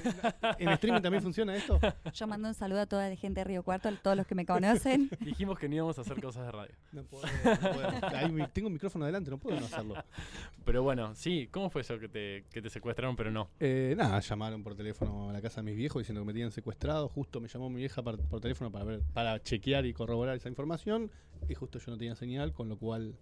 [0.59, 1.79] ¿En streaming también funciona esto?
[2.14, 4.35] Yo mando un saludo a toda la gente de Río Cuarto, a todos los que
[4.35, 5.11] me conocen.
[5.20, 6.74] Dijimos que no íbamos a hacer cosas de radio.
[6.90, 8.16] No puedo, no puedo.
[8.16, 9.94] Ahí tengo un micrófono adelante, no puedo no hacerlo.
[10.64, 13.50] Pero bueno, sí, ¿cómo fue eso que te, que te secuestraron, pero no?
[13.61, 16.50] Eh, nada, llamaron por teléfono a la casa de mis viejos diciendo que me tenían
[16.50, 17.11] secuestrado.
[17.11, 20.48] Justo me llamó mi vieja por, por teléfono para ver, para chequear y corroborar esa
[20.48, 21.11] información.
[21.46, 23.14] Y justo yo no tenía señal, con lo cual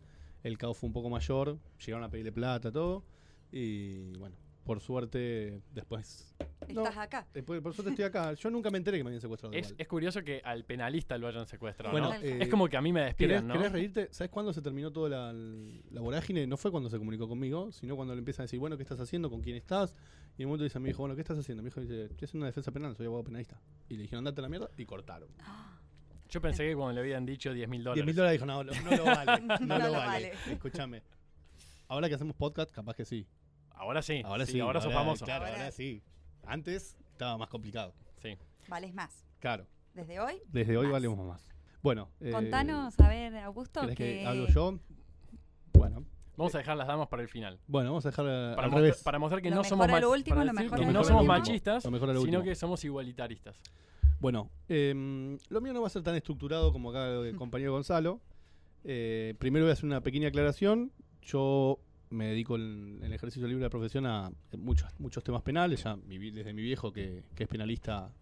[0.43, 3.05] el caos fue un poco mayor, llegaron a pedirle plata, todo,
[3.53, 6.35] y bueno, por suerte, después.
[6.75, 7.27] no, Estás acá.
[7.33, 8.33] después- por suerte estoy acá.
[8.35, 9.55] Yo nunca me enteré que me habían secuestrado.
[9.55, 9.81] Es, igual.
[9.81, 12.93] es curioso que al penalista lo hayan secuestrado, Bueno, eh, es como que a mí
[12.93, 13.55] me ¿Querés, despiden, ¿no?
[13.55, 14.09] querés reírte?
[14.11, 16.47] ¿Sabes cuándo se terminó toda la, la vorágine?
[16.47, 19.01] No fue cuando se comunicó conmigo, sino cuando le empiezan a decir, bueno, ¿qué estás
[19.01, 19.31] haciendo?
[19.31, 19.95] ¿Con quién estás?
[20.37, 21.63] Y en un momento dice a mi hijo, bueno, ¿qué estás haciendo?
[21.63, 23.59] Mi hijo dice, estoy haciendo una defensa penal, soy abogado penalista.
[23.89, 25.31] Y le dijeron, andate a la mierda, y cortaron.
[26.29, 28.07] Yo pensé que cuando le habían dicho 10 mil 10 dólares.
[28.07, 30.07] mil dólares dijo, no, no, no lo vale, no, No lo lo vale.
[30.07, 30.33] vale.
[30.53, 31.03] Escúchame.
[31.89, 33.27] Ahora que hacemos podcast, capaz que sí.
[33.71, 34.23] Ahora sí.
[34.25, 34.61] Ahora sí.
[34.61, 35.25] Ahora sos famoso.
[35.25, 36.03] Claro, Ahora- ahora sí.
[36.47, 37.95] Antes estaba más complicado.
[38.21, 38.37] Sí.
[38.69, 39.25] Vales más.
[39.41, 39.67] Claro.
[39.95, 40.93] Desde hoy, Desde hoy Más.
[40.93, 41.49] valemos más.
[41.83, 42.11] Bueno.
[42.21, 44.05] eh, contanos, a ver, Augusto, ¿querés que...
[44.21, 44.79] que hablo yo?
[45.73, 46.05] Bueno.
[46.37, 47.59] Vamos a dejar las damas para el final.
[47.67, 49.03] Bueno, vamos a dejar Para, al mostrar- revés.
[49.03, 49.87] para mostrar que Lo no mejor somos,
[50.17, 52.43] último, para decir que no somos machistas, sino último.
[52.45, 53.61] que somos igualitaristas.
[54.21, 58.21] Bueno, em, lo mío no va a ser tan estructurado como acá el compañero Gonzalo.
[58.85, 60.93] Eh, primero voy a hacer una pequeña aclaración.
[61.23, 61.79] Yo
[62.11, 65.85] me dedico en, en el ejercicio libre de la profesión a muchos, muchos temas penales.
[65.85, 68.13] Ya mi desde mi viejo, que, que es penalista,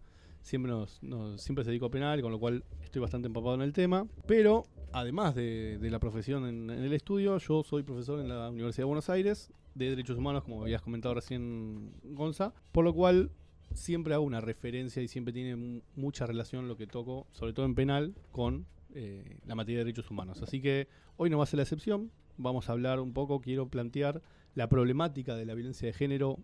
[0.41, 3.61] siempre, nos, nos- siempre se dedicó a penal, con lo cual estoy bastante empapado en
[3.61, 4.05] el tema.
[4.27, 8.49] Pero además de, de la profesión en, en el estudio, yo soy profesor en la
[8.49, 12.53] Universidad de Buenos Aires de Derechos Humanos, como habías comentado recién, Gonza.
[12.71, 13.29] Por lo cual
[13.73, 17.65] siempre hago una referencia y siempre tiene mu- mucha relación lo que toco, sobre todo
[17.65, 20.41] en penal, con eh, la materia de derechos humanos.
[20.41, 22.11] Así que hoy no va a ser la excepción.
[22.37, 24.21] Vamos a hablar un poco, quiero plantear
[24.55, 26.39] la problemática de la violencia de género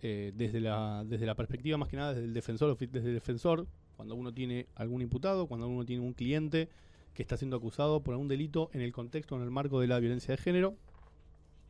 [0.00, 3.66] eh, desde, la, desde la perspectiva más que nada desde el defensor, desde el defensor,
[3.96, 6.68] cuando uno tiene algún imputado, cuando uno tiene un cliente
[7.14, 10.00] que está siendo acusado por algún delito en el contexto, en el marco de la
[10.00, 10.76] violencia de género,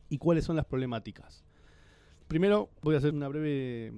[0.09, 1.43] y cuáles son las problemáticas.
[2.27, 3.93] Primero voy a hacer una breve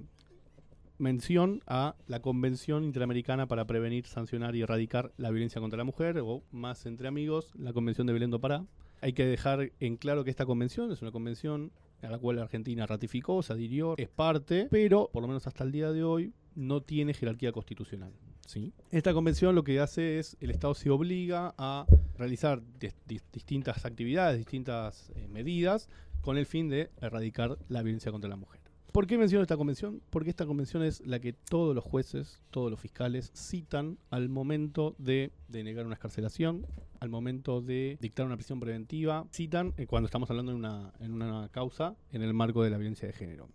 [0.97, 6.19] mención a la Convención Interamericana para Prevenir, Sancionar y Erradicar la Violencia contra la Mujer,
[6.19, 8.65] o más entre amigos, la Convención de Belén do Pará.
[9.01, 12.43] Hay que dejar en claro que esta convención es una convención a la cual la
[12.43, 16.33] Argentina ratificó, se adhirió, es parte, pero por lo menos hasta el día de hoy
[16.55, 18.13] no tiene jerarquía constitucional.
[18.45, 18.73] ¿sí?
[18.91, 21.85] Esta convención lo que hace es, el Estado se obliga a
[22.17, 25.89] realizar dis- dis- distintas actividades, distintas eh, medidas,
[26.21, 28.61] con el fin de erradicar la violencia contra la mujer.
[28.95, 30.01] ¿Por qué menciono esta convención?
[30.09, 34.95] Porque esta convención es la que todos los jueces, todos los fiscales citan al momento
[34.99, 36.65] de denegar una escarcelación,
[37.01, 41.11] al momento de dictar una prisión preventiva, citan eh, cuando estamos hablando en una, en
[41.11, 43.49] una causa en el marco de la violencia de género.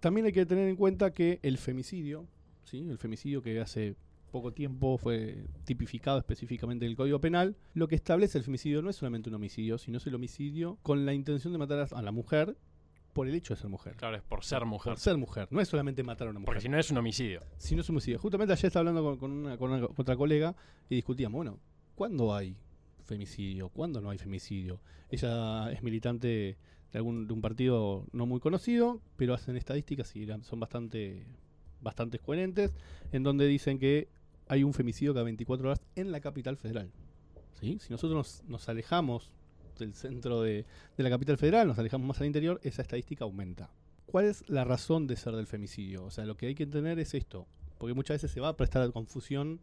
[0.00, 2.26] También hay que tener en cuenta que el femicidio,
[2.64, 2.88] ¿sí?
[2.88, 3.94] el femicidio que hace
[4.30, 8.88] poco tiempo fue tipificado específicamente en el Código Penal, lo que establece el femicidio no
[8.88, 12.10] es solamente un homicidio, sino es el homicidio con la intención de matar a la
[12.10, 12.56] mujer
[13.16, 13.96] por el hecho de ser mujer.
[13.96, 14.92] Claro, es por ser mujer.
[14.92, 15.48] Por ser mujer.
[15.50, 16.46] No es solamente matar a una mujer.
[16.46, 17.40] Porque si no es un homicidio.
[17.56, 18.18] Si no es homicidio.
[18.18, 20.54] Justamente ayer estaba hablando con, con una, con una- con otra colega
[20.88, 21.58] y discutíamos, bueno,
[21.94, 22.56] ¿cuándo hay
[23.04, 23.68] femicidio?
[23.70, 24.80] ¿Cuándo no hay femicidio?
[25.10, 26.58] Ella es militante
[26.92, 31.26] de algún de un partido no muy conocido, pero hacen estadísticas y son bastante
[31.80, 32.72] bastante coherentes,
[33.12, 34.08] en donde dicen que
[34.48, 36.90] hay un femicidio cada 24 horas en la capital federal.
[37.60, 37.78] ¿Sí?
[37.80, 39.30] Si nosotros nos, nos alejamos
[39.78, 40.64] del centro de,
[40.96, 43.70] la capital federal, nos alejamos más al interior, esa estadística aumenta.
[44.06, 46.04] ¿Cuál es la razón de ser del femicidio?
[46.04, 47.46] O sea, lo que hay que entender es esto,
[47.78, 49.60] porque muchas veces se va a prestar a confusión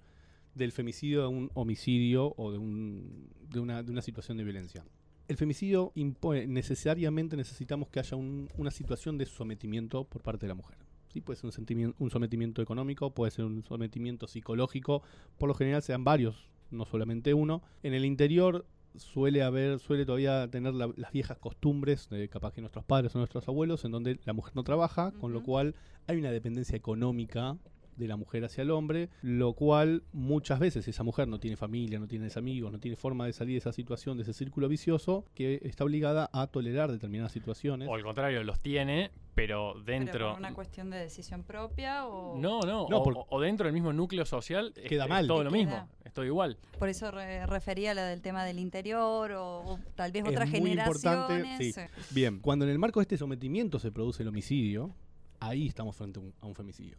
[0.55, 4.83] del femicidio a un homicidio o de, un- de una, de una situación de violencia.
[5.27, 10.49] El femicidio impone, necesariamente necesitamos que haya un- una situación de sometimiento por parte de
[10.49, 10.77] la mujer.
[11.11, 11.21] ¿sí?
[11.21, 15.01] Puede ser un, un sometimiento económico, puede ser un sometimiento psicológico,
[15.37, 17.61] por lo general sean varios, no solamente uno.
[17.81, 18.65] En el interior
[18.97, 23.19] suele haber, suele todavía tener la- las viejas costumbres, de capaz que nuestros padres o
[23.19, 25.75] nuestros abuelos, en donde la mujer no trabaja, con lo cual
[26.07, 27.57] hay una dependencia económica
[27.95, 31.99] de la mujer hacia el hombre, lo cual muchas veces esa mujer no tiene familia,
[31.99, 35.25] no tiene amigos, no tiene forma de salir de esa situación, de ese círculo vicioso,
[35.35, 37.87] que está obligada a tolerar determinadas situaciones.
[37.89, 40.29] O al contrario, los tiene, pero Pero dentro.
[40.31, 42.37] por una cuestión de decisión propia o...
[42.39, 42.87] No, no.
[42.89, 44.73] No, o, por- o- o dentro del mismo núcleo social.
[44.75, 45.27] es- Queda es mal.
[45.27, 45.57] todo lo Queda.
[45.59, 45.89] mismo.
[46.05, 46.57] Es todo igual.
[46.79, 50.33] Por eso re- refería a la del tema del interior o, o tal vez muy
[50.71, 51.75] importante, generaciones.
[51.75, 51.79] sí.
[51.79, 51.89] eh.
[52.11, 54.93] Bien, cuando en el marco de este sometimiento se produce el homicidio,
[55.39, 56.97] ahí estamos frente a un, a un femicidio.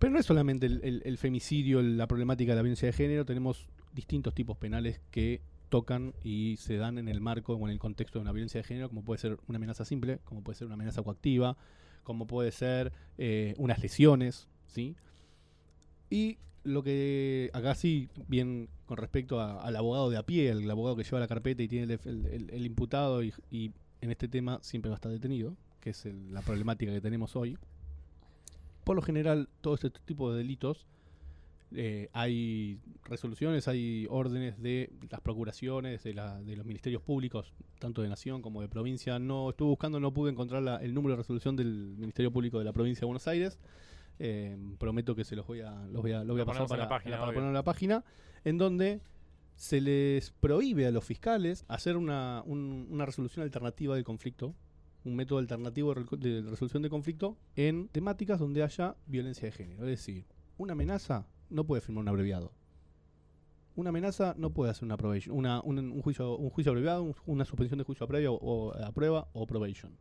[0.00, 4.34] Pero no es solamente el, femicidio, la problemática de la violencia de género, tenemos distintos
[4.34, 8.22] tipos penales que tocan y se dan en el marco o en el contexto de
[8.22, 11.02] una violencia de género, como puede ser una amenaza simple, como puede ser una amenaza
[11.02, 11.56] coactiva,
[12.02, 14.96] como puede ser eh, unas lesiones, ¿sí?
[16.08, 20.68] Y lo que acá sí, bien con respecto a- al abogado de a pie, el
[20.70, 24.58] abogado que lleva la carpeta y tiene el, el- imputado y, y en este tema
[24.62, 27.58] siempre va a estar detenido, que es la problemática que tenemos hoy.
[28.84, 30.86] Por lo general, todo este tipo de delitos
[31.72, 38.02] Eh, hay resoluciones, hay órdenes de las procuraciones, de, la- de los ministerios públicos, tanto
[38.02, 39.20] de nación como de provincia.
[39.20, 42.64] No estuve buscando, no pude encontrar la- el número de resolución del Ministerio Público de
[42.64, 43.60] la provincia de Buenos Aires.
[44.18, 46.66] Eh, prometo que se los voy a, los voy a, los voy a Lo pasar
[46.66, 47.34] para, la página, para obvio.
[47.34, 48.04] ponerlo en la página,
[48.44, 49.00] en donde
[49.54, 54.56] se les prohíbe a los fiscales hacer una, un- una resolución alternativa del conflicto,
[55.04, 59.82] un método alternativo de, resolución de conflicto en temáticas donde haya violencia de género.
[59.84, 60.26] Es decir,
[60.58, 62.52] una amenaza no puede firmar un abreviado.
[63.76, 67.14] Una amenaza no puede hacer una probation, una, un, un juicio, un juicio abreviado, un-
[67.26, 69.96] una suspensión de juicio a previa o, o a prueba o probation.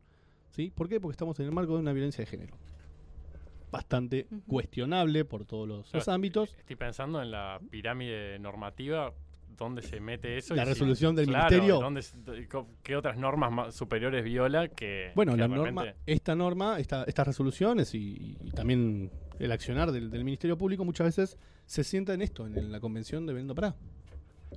[0.51, 0.71] ¿Sí?
[0.75, 0.99] ¿Por qué?
[0.99, 2.57] Porque estamos en el marco de una violencia de género.
[3.71, 6.55] Bastante cuestionable por todos los, ámbitos.
[6.57, 9.13] Estoy pensando en la pirámide normativa,
[9.57, 10.55] dónde se mete eso.
[10.55, 11.79] La y si- resolución del claro, ministerio.
[11.79, 12.03] dónde
[12.83, 15.11] ¿Qué otras normas más superiores viola que.
[15.15, 20.09] Bueno, que la norma, esta norma, esta, estas resoluciones y, y también el accionar del,
[20.09, 23.55] del Ministerio Público muchas veces se sienta en esto, en, la Convención de Belén do
[23.55, 23.75] Pará.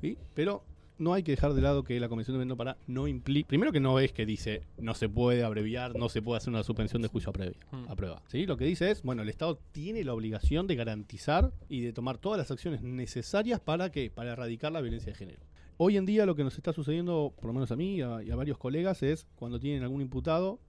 [0.01, 0.17] ¿Sí?
[0.35, 0.65] Pero
[0.99, 3.49] no hay que dejar de lado que la Convención de do Pará no implica...
[3.49, 6.63] Primero que no es que dice no se puede abreviar, no se puede hacer una
[6.63, 7.85] suspensión de juicio a, previa, Hmm.
[7.89, 8.23] a prueba.
[8.29, 8.47] ¿Sí?
[8.47, 12.19] Lo que dice es, bueno, el Estado tiene la obligación de garantizar y de tomar
[12.19, 15.41] todas las acciones necesarias para que Para erradicar la violencia de género.
[15.79, 18.23] Hoy en día lo que nos está sucediendo, por lo menos a mí y a,
[18.23, 20.61] y a varios colegas, es cuando tienen algún imputado,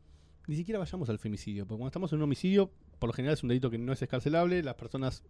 [0.48, 3.44] ni siquiera vayamos al femicidio, porque cuando estamos en un homicidio, por lo general es
[3.44, 5.24] un delito que no es escarcelable, las personas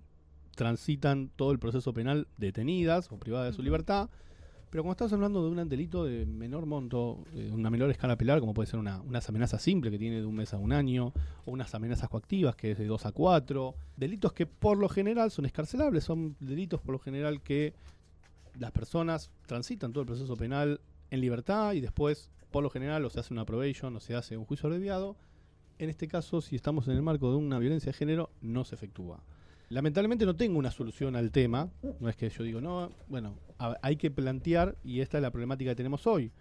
[0.55, 4.09] transitan todo el proceso penal detenidas o privadas de su libertad,
[4.73, 8.39] pero cuando estamos hablando de un delito de menor monto, de una menor escala penal,
[8.39, 11.13] como puede ser una, unas amenazas simples que tiene de un mes a un año,
[11.45, 15.29] o unas amenazas coactivas que es de dos a cuatro, delitos que por lo general
[15.29, 17.75] son escarcelables, son delitos por lo general que
[18.57, 20.81] las personas transitan todo el proceso penal
[21.11, 24.37] en libertad y después, por lo general, o se hace una probation o se hace
[24.37, 25.15] un juicio abreviado.
[25.77, 28.73] En este caso, si estamos en el marco de una violencia de género, no se
[28.73, 29.21] efectúa.
[29.69, 31.69] Lamentablemente no tengo una solución al tema.
[31.99, 35.31] No es que yo digo, no, bueno, a- hay que plantear, y esta es la
[35.31, 36.31] problemática que tenemos hoy.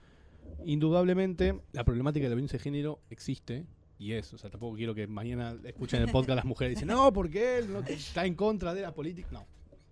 [0.65, 3.65] Indudablemente, la problemática de la violencia de género existe,
[3.99, 6.89] y es, o sea, tampoco quiero que mañana escuchen el podcast las mujeres y dicen,
[6.89, 9.29] no, porque él no, está en contra de la política.
[9.33, 9.47] No,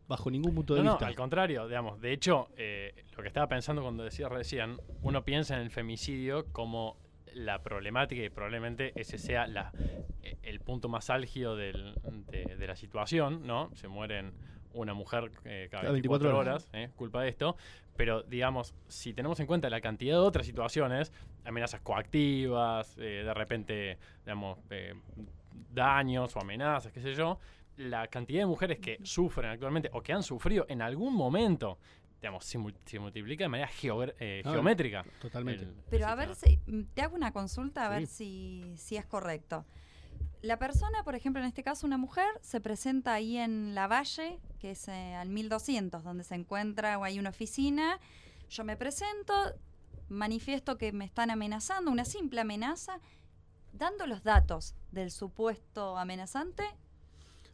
[0.09, 1.07] bajo ningún punto de No, no, vista.
[1.07, 2.01] al contrario, digamos.
[2.01, 6.47] De hecho, eh, lo que estaba pensando cuando decía recién, uno piensa en el femicidio
[6.53, 6.97] como
[7.35, 9.71] la problemática y probablemente ese sea la,
[10.23, 11.95] eh, el punto más álgido del-
[12.29, 13.71] de, de la situación, ¿no?
[13.77, 14.33] Se mueren
[14.73, 16.91] una mujer eh, cada Cada 24, 24 horas, ¿eh?
[16.97, 17.57] culpa de esto.
[17.97, 21.13] Pero, digamos, si tenemos en cuenta la cantidad de otras situaciones,
[21.45, 24.95] amenazas coactivas, eh, de repente, digamos, eh,
[25.73, 27.39] daños o amenazas, qué sé yo,
[27.77, 31.79] la cantidad de mujeres que sufren actualmente o que han sufrido en algún momento,
[32.21, 33.71] digamos, se, mul- se multiplica de manera
[34.19, 35.05] eh, Ah, geométrica.
[35.21, 35.65] Totalmente.
[35.65, 36.59] el- Pero el a ver si,
[36.95, 39.65] te hago una consulta a ver si, si es correcto.
[40.43, 44.39] La persona, por ejemplo, en este caso una mujer, se presenta ahí en la Valle,
[44.59, 47.99] que es eh, al 1200, donde se encuentra o hay una oficina.
[48.49, 49.35] Yo me presento,
[50.09, 53.01] manifiesto que me están amenazando, una simple amenaza,
[53.73, 56.65] dando los datos del supuesto amenazante.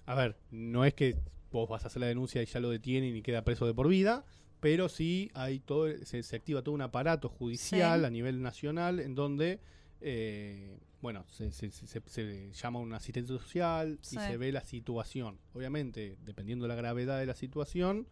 [0.06, 1.16] A ver, no es que
[1.50, 3.88] vos vas a hacer la denuncia y ya lo detienen y queda preso de por
[3.88, 4.24] vida,
[4.60, 8.06] pero sí hay todo, se, se activa todo un aparato judicial Sí.
[8.06, 9.60] a nivel nacional en donde,
[10.00, 14.16] eh, bueno, se, se- se- llama un asistente social Sí.
[14.16, 15.38] y se ve la situación.
[15.54, 18.06] Obviamente, dependiendo de la gravedad de la situación,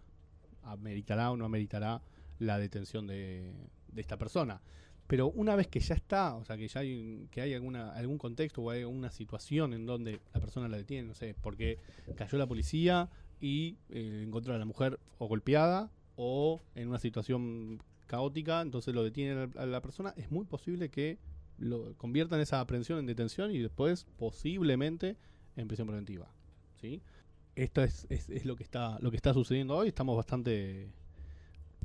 [0.62, 2.02] ameritará o no ameritará
[2.38, 3.52] la detención de,
[3.88, 4.60] de esta persona.
[5.06, 8.16] Pero una vez que ya está, o sea, que ya hay, que hay alguna, algún
[8.16, 11.78] contexto o hay alguna situación en donde la persona la detiene, no sé, porque
[12.16, 17.82] cayó la policía y eh, encontró a la mujer o golpeada o en una situación
[18.06, 21.18] caótica, entonces lo detiene a la persona, es muy posible que
[21.58, 25.16] lo conviertan esa aprehensión en detención y después posiblemente
[25.56, 26.28] en prisión preventiva.
[26.80, 27.00] ¿sí?
[27.56, 29.88] Esto es, es, es lo que está lo que está sucediendo hoy.
[29.88, 30.90] Estamos bastante,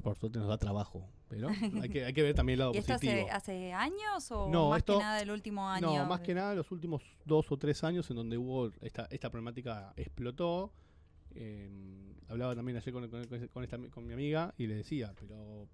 [0.01, 1.49] por suerte nos da trabajo, pero
[1.83, 3.27] hay que, hay que ver también el lado ¿Y esto positivo.
[3.29, 5.95] hace, hace años o No, más esto- que nada del último año?
[5.95, 9.29] No, más que nada los últimos dos o tres años en donde hubo esta, esta
[9.29, 10.73] problemática explotó.
[11.35, 11.69] Eh,
[12.27, 15.67] hablaba también ayer con, con- con esta- con mi amiga y le decía, pero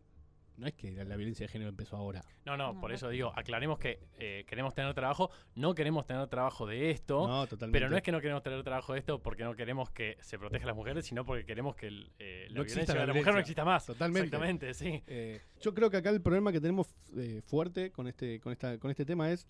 [0.57, 2.23] no es que la, la violencia de género empezó ahora.
[2.45, 2.95] No, no, No, por no.
[2.95, 7.27] eso digo, aclaremos que eh, queremos tener trabajo, no queremos tener trabajo de esto.
[7.27, 7.77] No, totalmente.
[7.79, 10.37] Pero no es que no queremos tener trabajo de esto porque no queremos que se
[10.39, 13.01] proteja a las mujeres, sino porque queremos que el, eh, la No exista violencia la
[13.01, 13.85] de la mujer no exista más.
[13.85, 14.27] Totalmente.
[14.27, 15.03] Exactamente, sí.
[15.08, 18.77] Eh, yo creo que acá el problema que tenemos eh, fuerte con este, con, esta,
[18.79, 19.47] con este tema es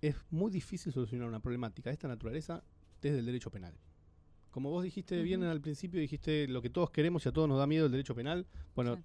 [0.00, 2.64] es muy difícil solucionar una problemática de esta naturaleza
[3.00, 3.72] desde el derecho penal.
[4.50, 7.58] Como vos dijiste bien al principio, dijiste lo que todos queremos y a todos nos
[7.58, 8.46] da miedo el derecho penal.
[8.74, 9.02] Bueno,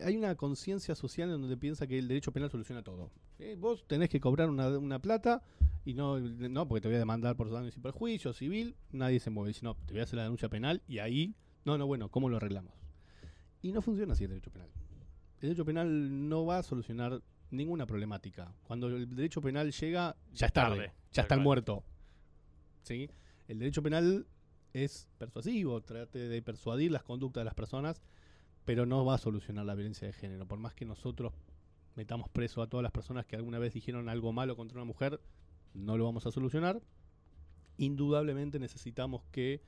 [0.00, 3.10] hay una conciencia social en donde piensa que el derecho penal soluciona todo.
[3.38, 5.42] Eh, vos tenés que cobrar una, una plata
[5.84, 9.30] y no, no, porque te voy a demandar por daños y perjuicios civil, nadie se
[9.30, 9.48] mueve.
[9.48, 11.34] Dice, no, te voy a hacer la denuncia penal y ahí
[11.64, 12.72] No, no, bueno, ¿cómo lo arreglamos?
[13.62, 14.68] Y no funciona así el derecho penal.
[15.40, 17.20] El derecho penal no va a solucionar
[17.50, 18.52] ninguna problemática.
[18.64, 21.44] Cuando el derecho penal llega, ya es tarde, Tarde, ya tal están cual.
[21.44, 21.84] muertos.
[22.82, 23.10] ¿Sí?
[23.48, 24.26] El derecho penal
[24.72, 28.02] es persuasivo, trate de persuadir las conductas de las personas,
[28.66, 30.44] pero no va a solucionar la violencia de género.
[30.44, 31.32] Por más que nosotros
[31.94, 35.20] metamos preso a todas las personas que alguna vez dijeron algo malo contra una mujer,
[35.72, 36.82] no lo vamos a solucionar.
[37.78, 39.62] Indudablemente necesitamos que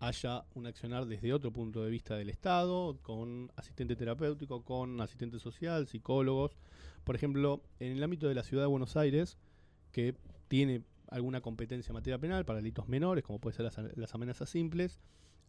[0.00, 5.38] haya un accionar desde otro punto de vista del Estado, con asistente terapéutico, con asistente
[5.38, 6.56] social, psicólogos.
[7.04, 9.38] Por ejemplo, en el ámbito de la ciudad de Buenos Aires,
[9.92, 10.16] que
[10.48, 14.50] tiene alguna competencia en materia penal para delitos menores, como puede ser las, las amenazas
[14.50, 14.98] simples,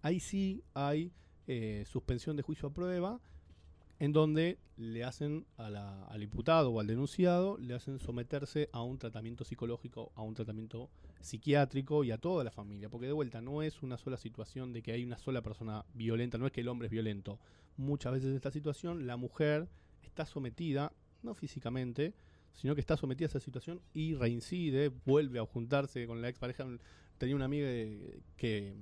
[0.04, 1.12] ahí sí hay
[1.48, 3.20] eh, suspensión de juicio a prueba,
[4.00, 9.44] en donde le hacen al imputado o al denunciado, le hacen someterse a un tratamiento
[9.44, 10.90] psicológico, a un tratamiento
[11.20, 14.82] psiquiátrico y a toda la familia, porque de vuelta no es una sola situación de
[14.82, 17.40] que hay una sola persona violenta, no es que el hombre es violento.
[17.78, 19.68] Muchas veces en esta situación la mujer
[20.02, 22.16] está sometida, no físicamente,
[22.54, 26.66] sino que está sometida a esa situación y reincide, vuelve a juntarse con la expareja.
[27.20, 27.68] Tenía una amiga
[28.36, 28.74] que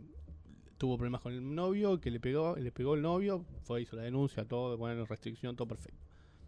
[0.80, 4.02] tuvo problemas con el novio, que le pegó, le pegó el novio, fue, hizo la
[4.02, 6.00] denuncia, todo, bueno, restricción, todo perfecto.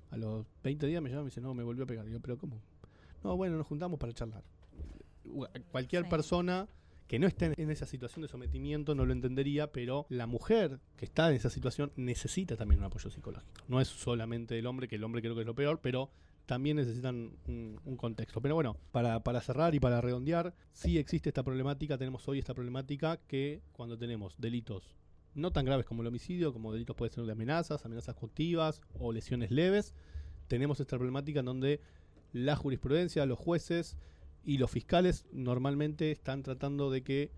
[0.10, 2.08] A los 20 días me llama y me dice, no, me volvió a pegar.
[2.08, 2.60] Y yo, pero ¿cómo?
[3.24, 4.44] No, bueno, nos juntamos para charlar.
[5.72, 6.10] Cualquier Sí.
[6.10, 6.68] persona
[7.08, 10.80] que no esté en- en esa situación de sometimiento no lo entendería, pero la mujer
[10.98, 13.52] que está en esa situación necesita también un apoyo psicológico.
[13.68, 16.10] No es solamente el hombre, que el hombre creo que es lo peor, pero
[16.46, 18.42] también necesitan un, contexto.
[18.42, 22.54] Pero bueno, para, para cerrar y para redondear, sí existe esta problemática, tenemos hoy esta
[22.54, 24.96] problemática que cuando tenemos delitos
[25.34, 29.14] no tan graves como el homicidio, como delitos puede ser de amenazas, amenazas coactivas o
[29.14, 29.94] lesiones leves,
[30.48, 31.82] tenemos esta problemática en donde
[32.34, 33.98] la jurisprudencia, los jueces
[34.44, 37.32] y los fiscales normalmente están tratando de que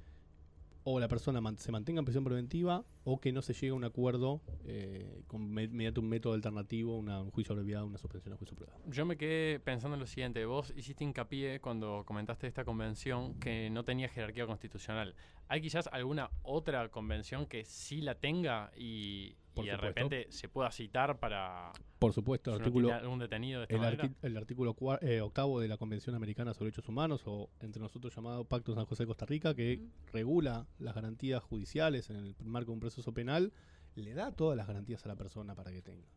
[0.84, 3.84] o la persona se mantenga en prisión preventiva o que no se llegue a un
[3.84, 8.80] acuerdo eh, mediante un método alternativo, un juicio abreviado, una suspensión a juicio privado.
[8.88, 10.46] Yo me quedé pensando en lo siguiente.
[10.46, 15.16] Vos hiciste hincapié cuando comentaste esta convención que no tenía jerarquía constitucional.
[15.48, 20.00] ¿Hay quizás alguna otra convención que sí la tenga y, Por y de supuesto.
[20.02, 24.16] repente se pueda citar para Por supuesto, el artículo, algún detenido de esta el, arti-
[24.24, 28.16] el artículo cua- eh, octavo de la Convención Americana sobre Derechos Humanos, o entre nosotros
[28.16, 29.80] llamado Pacto San José de Costa Rica, que
[30.12, 33.54] regula las garantías judiciales en el marco de un proceso penal,
[33.96, 36.08] le da todas las garantías a la persona para que tenga.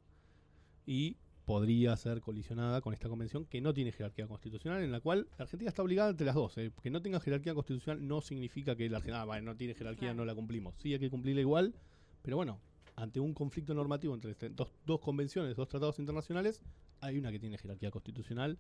[0.87, 5.28] Y podría ser colisionada con esta convención que no tiene jerarquía constitucional, en la cual
[5.39, 6.57] la Argentina está obligada entre las dos.
[6.59, 6.72] eh.
[6.82, 10.09] Que no tenga jerarquía constitucional no significa que la Argentina ah, bueno, no tiene jerarquía,
[10.09, 10.16] Claro.
[10.16, 10.74] no la cumplimos.
[10.78, 11.74] Sí, hay que cumplirla igual,
[12.22, 12.61] pero bueno,
[12.97, 16.61] ante un conflicto normativo entre este- dos, dos convenciones, dos tratados internacionales,
[17.01, 18.59] hay una que tiene jerarquía constitucional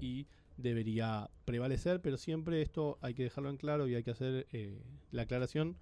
[0.00, 4.46] y debería prevalecer, pero siempre esto hay que dejarlo en claro y hay que hacer
[4.52, 4.82] eh,
[5.12, 5.76] la aclaración.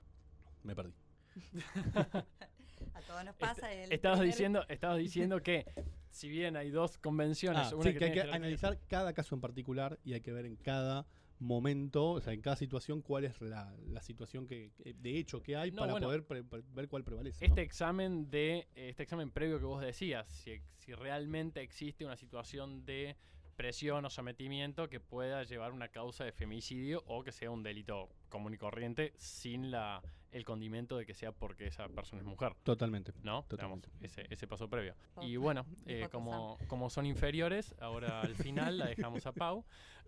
[0.62, 0.92] Me perdí.
[2.94, 3.72] A todos nos pasa.
[3.72, 5.64] el Estabas primer- diciendo, estabas diciendo que
[6.10, 9.34] si bien hay dos convenciones, Ah, una sí, que, que hay que analizar cada caso
[9.34, 11.06] en particular y hay que ver en cada
[11.40, 15.56] momento, o sea, en cada situación, cuál es la, la situación que, de hecho que
[15.56, 16.06] hay No, para bueno.
[16.06, 17.44] poder pre- pre- ver cuál prevalece.
[17.44, 17.64] Este ¿no?
[17.64, 20.60] examen de este examen previo que vos decías, si,
[20.94, 23.16] realmente existe una situación de
[23.56, 28.08] presión o sometimiento que pueda llevar una causa de femicidio o que sea un delito
[28.28, 32.54] común y corriente sin la el condimento de que sea porque esa persona es mujer,
[32.62, 33.12] Totalmente.
[33.22, 33.44] ¿no?
[33.48, 33.88] Totalmente.
[34.00, 34.94] Digamos, ese, ese paso previo.
[35.22, 39.64] Y bueno, eh, como, como son inferiores, ahora al final la dejamos a Pau.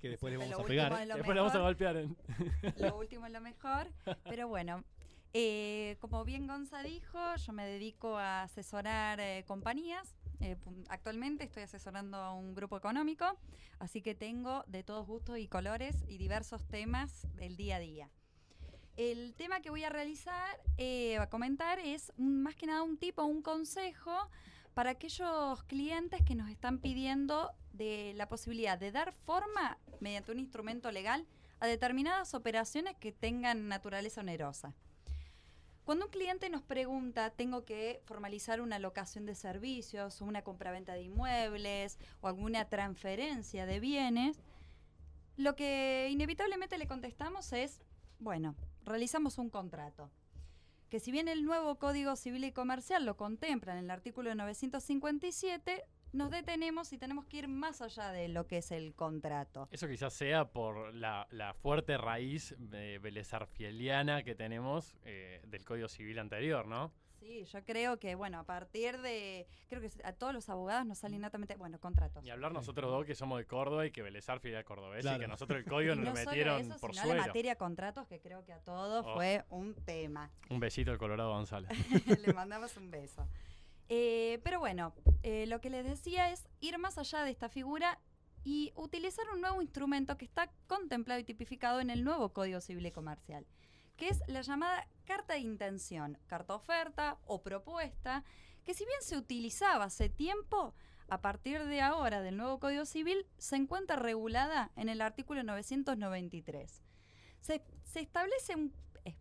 [0.00, 1.06] Que después le Lo vamos a pegar.
[1.06, 1.96] Después la vamos a golpear.
[1.96, 2.16] en-
[2.78, 3.88] lo último es lo mejor.
[4.24, 4.84] Pero bueno,
[5.32, 10.14] eh, como bien Gonza dijo, yo me dedico a asesorar eh, compañías.
[10.40, 10.56] Eh,
[10.88, 13.26] actualmente estoy asesorando a un grupo económico,
[13.78, 18.10] así que tengo de todos gustos y colores y diversos temas del día a día.
[18.96, 23.22] El tema que voy a realizar, eh, a comentar, es más que nada un tipo,
[23.24, 24.12] un consejo
[24.74, 30.38] para aquellos clientes que nos están pidiendo de la posibilidad de dar forma mediante un
[30.38, 31.26] instrumento legal
[31.60, 34.74] a determinadas operaciones que tengan naturaleza onerosa.
[35.84, 40.94] Cuando un cliente nos pregunta, tengo que formalizar una locación de servicios, o una compraventa
[40.94, 44.40] de inmuebles o alguna transferencia de bienes,
[45.36, 47.80] lo que inevitablemente le contestamos es,
[48.18, 48.54] bueno,
[48.84, 50.10] realizamos un contrato.
[50.90, 55.84] Que si bien el nuevo Código Civil y Comercial lo contempla en el artículo 957,
[56.12, 59.68] nos detenemos y tenemos que ir más allá de lo que es el contrato.
[59.70, 65.86] Eso quizás sea por la, la fuerte raíz eh, belezarfieliana que tenemos eh, del Código
[65.86, 66.92] Civil anterior, ¿no?
[67.20, 69.46] Sí, yo creo que, bueno, a partir de.
[69.68, 71.54] Creo que a todos los abogados nos sale innatamente.
[71.56, 72.24] Bueno, contratos.
[72.24, 75.20] Ni hablar nosotros dos que somos de Córdoba y que Arfield era cordobés y Claro.
[75.20, 77.20] que nosotros el código Y nos no lo solo metieron eso, por sino suelo.
[77.20, 79.14] la materia contratos, que creo que a todos Oh.
[79.14, 80.30] fue un tema.
[80.48, 81.70] Un besito al Colorado González.
[82.26, 83.28] Le mandamos un beso.
[83.90, 87.98] Eh, pero bueno, eh, lo que les decía es ir más allá de esta figura
[88.44, 92.86] y utilizar un nuevo instrumento que está contemplado y tipificado en el nuevo Código Civil
[92.86, 93.44] y Comercial,
[94.00, 98.24] que es la llamada carta de intención, carta oferta o propuesta,
[98.64, 100.74] que si bien se utilizaba hace tiempo,
[101.08, 106.82] a partir de ahora del nuevo Código Civil se encuentra regulada en el artículo 993.
[107.42, 107.62] Se,
[107.94, 108.72] establece un-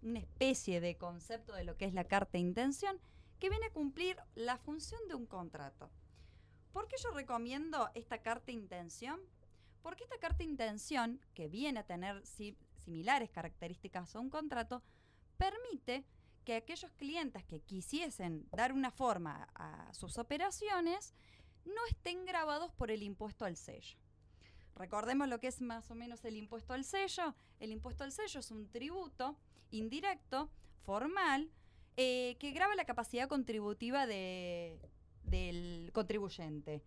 [0.02, 3.02] una especie de concepto de lo que es la carta de intención
[3.40, 5.92] que viene a cumplir la función de un contrato.
[6.72, 9.20] ¿Por qué yo recomiendo esta carta de intención?
[9.82, 12.26] Porque esta carta de intención, que viene a tener
[12.90, 14.82] similares características a un contrato,
[15.38, 16.04] permite
[16.44, 21.14] que aquellos clientes que quisiesen dar una forma a sus operaciones
[21.66, 23.96] no estén grabados por el impuesto al sello.
[24.76, 27.36] Recordemos lo que es más o menos el impuesto al sello.
[27.60, 29.38] El impuesto al sello es un tributo
[29.70, 30.50] indirecto,
[30.84, 31.52] formal,
[31.96, 34.80] eh, que graba la capacidad contributiva de-
[35.26, 36.82] del contribuyente.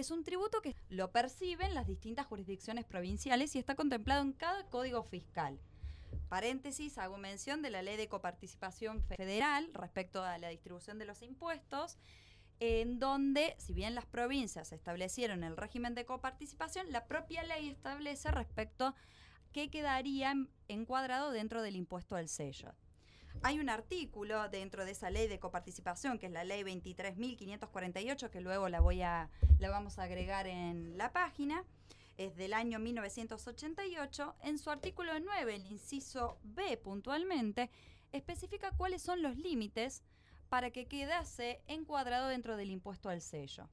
[0.00, 4.64] Es un tributo que lo perciben las distintas jurisdicciones provinciales y está contemplado en cada
[4.70, 5.60] código fiscal.
[6.30, 11.20] Paréntesis, hago mención de la ley de coparticipación federal respecto a la distribución de los
[11.20, 11.98] impuestos,
[12.60, 18.30] en donde, si bien las provincias establecieron el régimen de coparticipación, la propia ley establece
[18.30, 18.94] respecto a
[19.52, 22.72] qué quedaría en- encuadrado dentro del impuesto al sello.
[23.42, 28.40] Hay un artículo dentro de esa ley de coparticipación, que es la ley 23.548, que
[28.40, 31.64] luego la, voy a, la vamos a agregar en la página,
[32.18, 34.36] es del año 1988.
[34.42, 37.70] En su artículo 9, el inciso B puntualmente,
[38.12, 40.02] especifica cuáles son los límites
[40.50, 43.70] para que quedase encuadrado dentro del impuesto al sello.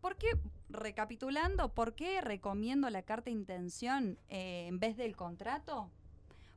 [0.00, 0.28] ¿Por qué,
[0.68, 5.90] recapitulando, por qué recomiendo la carta de intención eh, en vez del contrato?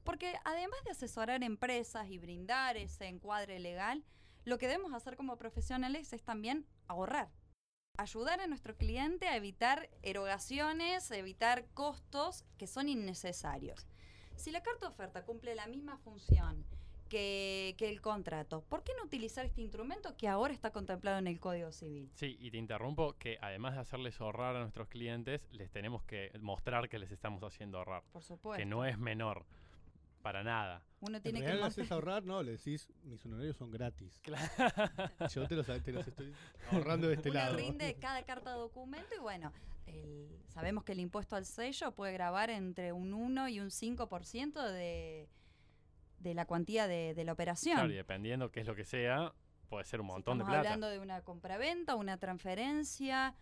[0.04, 4.04] Porque además de asesorar empresas y brindar ese encuadre legal,
[4.44, 7.30] lo que debemos hacer como profesionales es también ahorrar.
[7.98, 13.88] Ayudar a nuestro cliente a evitar erogaciones, evitar costos que son innecesarios.
[14.36, 16.66] Si la carta de oferta cumple la misma función
[17.10, 21.28] que, que el contrato, ¿por qué no utilizar este instrumento que ahora está contemplado en
[21.28, 22.10] el Código Civil?
[22.16, 26.32] Sí, y te interrumpo que además de hacerles ahorrar a nuestros clientes, les tenemos que
[26.40, 28.04] mostrar que les estamos haciendo ahorrar.
[28.14, 28.58] Por supuesto.
[28.58, 29.46] Que no es menor.
[30.22, 30.84] Para nada.
[31.00, 34.20] Uno En tiene que le haces ahorrar, no, le decís, mis honorarios son gratis.
[34.22, 34.48] Claro.
[35.34, 36.34] Yo te los, te los estoy
[36.72, 37.58] ahorrando de este Uno lado.
[37.58, 39.52] rinde cada carta de documento y bueno,
[39.88, 44.62] el- sabemos que el impuesto al sello puede grabar entre un 1 y un 5%
[44.72, 45.28] de,
[46.20, 47.78] de la cuantía de, de la operación.
[47.78, 49.34] Claro, y dependiendo qué es lo que sea,
[49.70, 50.74] puede ser un Si montón de estamos plata.
[50.76, 53.34] hablando de una compraventa, una transferencia.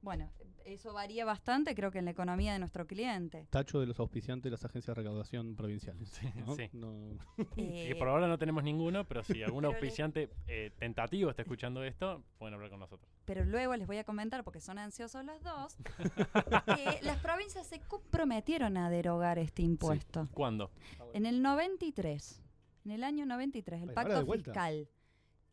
[0.00, 0.30] Bueno,
[0.64, 3.46] eso varía bastante, creo que en la economía de nuestro cliente.
[3.50, 6.08] Tacho de los auspiciantes de las agencias de recaudación provinciales.
[6.10, 6.54] Sí, ¿no?
[6.54, 6.68] sí.
[6.72, 7.18] No-
[7.56, 11.82] Eh, por ahora no tenemos ninguno, pero si algún Pero auspiciante eh, tentativo está escuchando
[11.84, 13.10] esto, pueden hablar con nosotros.
[13.24, 15.76] pero luego les voy a comentar, porque son ansiosos los dos,
[16.76, 20.28] que las provincias se comprometieron a derogar este impuesto.
[20.32, 20.70] ¿Cuándo?
[21.12, 22.42] En el 93,
[22.84, 24.88] en el año 93, el pacto fiscal.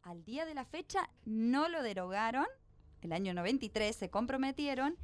[0.03, 2.45] Al día de la fecha no lo derogaron,
[3.05, 4.95] el año 93 se comprometieron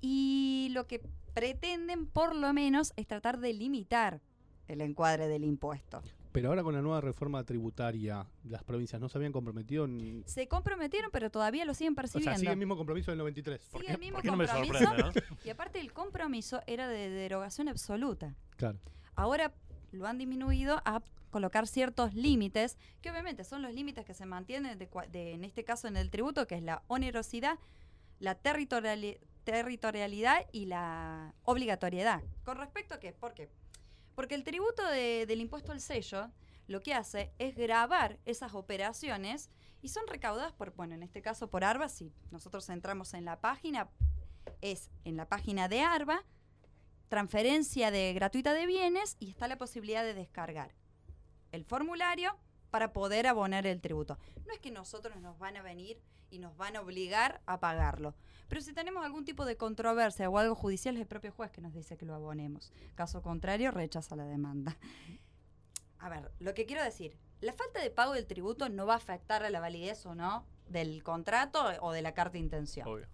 [0.00, 1.00] y lo que
[1.34, 4.20] pretenden por lo menos es tratar de limitar
[4.68, 6.02] el encuadre del impuesto.
[6.32, 10.22] Pero ahora con la nueva reforma tributaria, las provincias no se habían comprometido en...
[10.26, 12.30] Se comprometieron, pero todavía lo siguen O percibiendo.
[12.30, 13.68] sea, sigue el mismo compromiso del 93.
[13.70, 15.12] ¿Por Sigue el mismo no me compromiso.
[15.44, 18.36] Y aparte el compromiso era de derogación absoluta.
[18.56, 18.78] Claro.
[19.16, 19.52] Ahora
[19.90, 24.78] lo han disminuido a colocar ciertos límites, que obviamente son los límites que se mantienen,
[24.78, 27.58] de en este caso en el tributo, que es la onerosidad,
[28.18, 32.22] la territoriali- territorialidad y la obligatoriedad.
[32.44, 33.12] ¿Con respecto a qué?
[33.12, 33.48] ¿Por qué?
[34.14, 36.30] Porque el tributo de- del impuesto al sello
[36.66, 39.50] lo que hace es grabar esas operaciones
[39.82, 43.40] y son recaudadas por, bueno, en este caso por ARBA, si nosotros entramos en la
[43.40, 43.88] página,
[44.60, 46.22] es en la página de ARBA,
[47.08, 50.74] transferencia de gratuita de bienes y está la posibilidad de descargar
[51.52, 52.36] el formulario
[52.70, 54.18] para poder abonar el tributo.
[54.46, 58.14] No es que nosotros nos van a venir y nos van a obligar a pagarlo,
[58.50, 61.60] pero si tenemos algún tipo de controversia o algo judicial es el propio juez que
[61.60, 62.72] nos dice que lo abonemos.
[62.96, 64.76] Caso contrario, rechaza la demanda.
[66.00, 68.96] A ver, lo que quiero decir, la falta de pago del tributo no va a
[68.96, 72.88] afectar a la validez o no del contrato o de la carta de intención.
[72.88, 73.06] Obvio.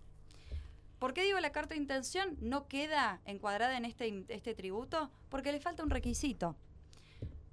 [0.99, 5.11] ¿Por qué digo la carta de intención no queda encuadrada en este, este tributo?
[5.29, 6.57] Porque le falta un requisito.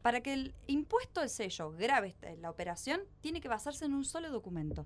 [0.03, 4.29] Para que el impuesto al sello grave la operación, tiene que basarse en un solo
[4.29, 4.85] documento.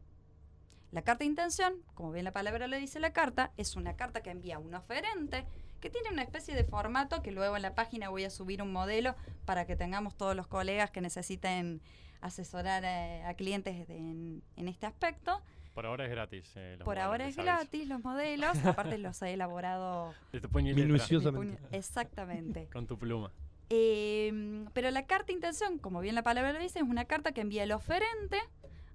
[0.91, 4.21] La carta de intención, como bien la palabra le dice la carta, es una carta
[4.23, 5.45] que envía un oferente
[5.81, 8.71] que tiene una especie de formato que luego en la página voy a subir un
[8.71, 9.15] modelo
[9.45, 11.81] para que tengamos todos los colegas que necesiten
[12.21, 15.41] asesorar eh, a, clientes de- en, en este aspecto.
[15.75, 16.51] Por ahora es gratis.
[16.55, 20.13] eh, los Por modelos, ahora es gratis los modelos, aparte los he elaborado
[20.73, 21.77] Minuciosamente.
[21.77, 22.69] exactamente.
[22.73, 23.31] Con tu pluma.
[23.69, 27.31] Eh, pero la carta de intención, como bien la palabra lo dice, es una carta
[27.31, 28.39] que envía el oferente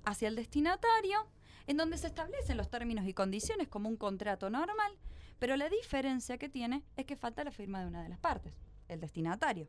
[0.04, 1.26] hacia el destinatario,
[1.66, 4.98] en donde se establecen los términos y condiciones como un contrato normal,
[5.38, 8.54] pero la diferencia que tiene es que falta la firma de una de las partes,
[8.88, 9.68] el destinatario.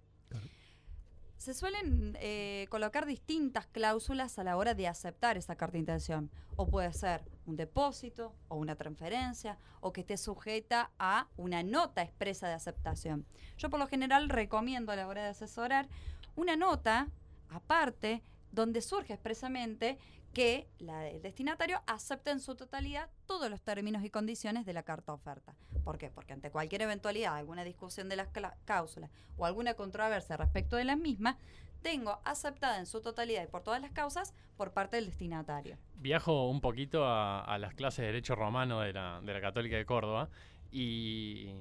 [1.38, 6.32] Se suelen eh, colocar distintas cláusulas a la hora de aceptar esa carta de intención.
[6.56, 12.02] O puede ser un depósito, o una transferencia, o que esté sujeta a una nota
[12.02, 13.26] expresa de aceptación.
[13.58, 15.90] Yo por lo general recomiendo a la hora de asesorar
[16.36, 17.10] una nota
[17.50, 19.98] aparte donde surge expresamente
[20.34, 24.84] que la del destinatario acepta en su totalidad todos los términos y condiciones de la
[24.84, 25.56] carta oferta.
[25.84, 26.10] ¿Por qué?
[26.10, 28.30] Porque ante cualquier eventualidad, alguna discusión de las
[28.66, 31.38] cláusulas o alguna controversia respecto de las mismas,
[31.82, 35.78] tengo aceptada en su totalidad y por todas las causas por parte del destinatario.
[35.96, 39.76] Viajo un poquito a, a las clases de Derecho Romano de la, de la Católica
[39.76, 40.30] de Córdoba
[40.72, 41.52] y,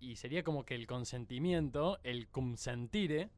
[0.00, 3.30] y sería como que el consentimiento, el consentire,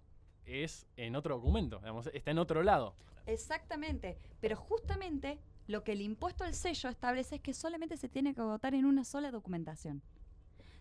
[0.47, 2.97] es en otro documento, digamos, está en otro lado.
[3.27, 8.35] Exactamente, pero justamente lo que el impuesto al sello establece es que solamente se tiene
[8.35, 10.03] que votar en una sola documentación.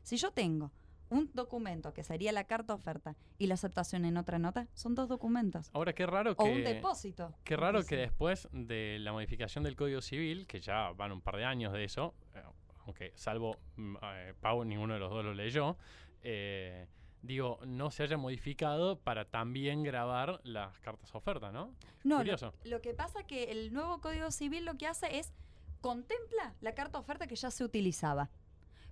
[0.01, 0.71] Si yo tengo
[1.09, 5.07] un documento que sería la carta oferta y la aceptación en otra nota, son dos
[5.07, 5.69] documentos.
[5.73, 6.51] Ahora, qué raro O que...
[6.51, 7.33] un depósito.
[7.43, 11.37] Qué raro que después de la modificación del Código Civil, que ya van un par
[11.37, 12.41] de años de eso, eh,
[12.85, 15.77] aunque salvo mm, eh, Pau, ninguno de los dos lo leyó,
[16.23, 16.87] eh,
[17.23, 21.73] digo, no se haya modificado para también grabar las cartas oferta, ¿no?
[22.03, 22.53] No, lo, Curioso.
[22.65, 25.33] lo que pasa que el nuevo Código Civil lo que hace es
[25.81, 28.29] contempla la carta oferta que ya se utilizaba.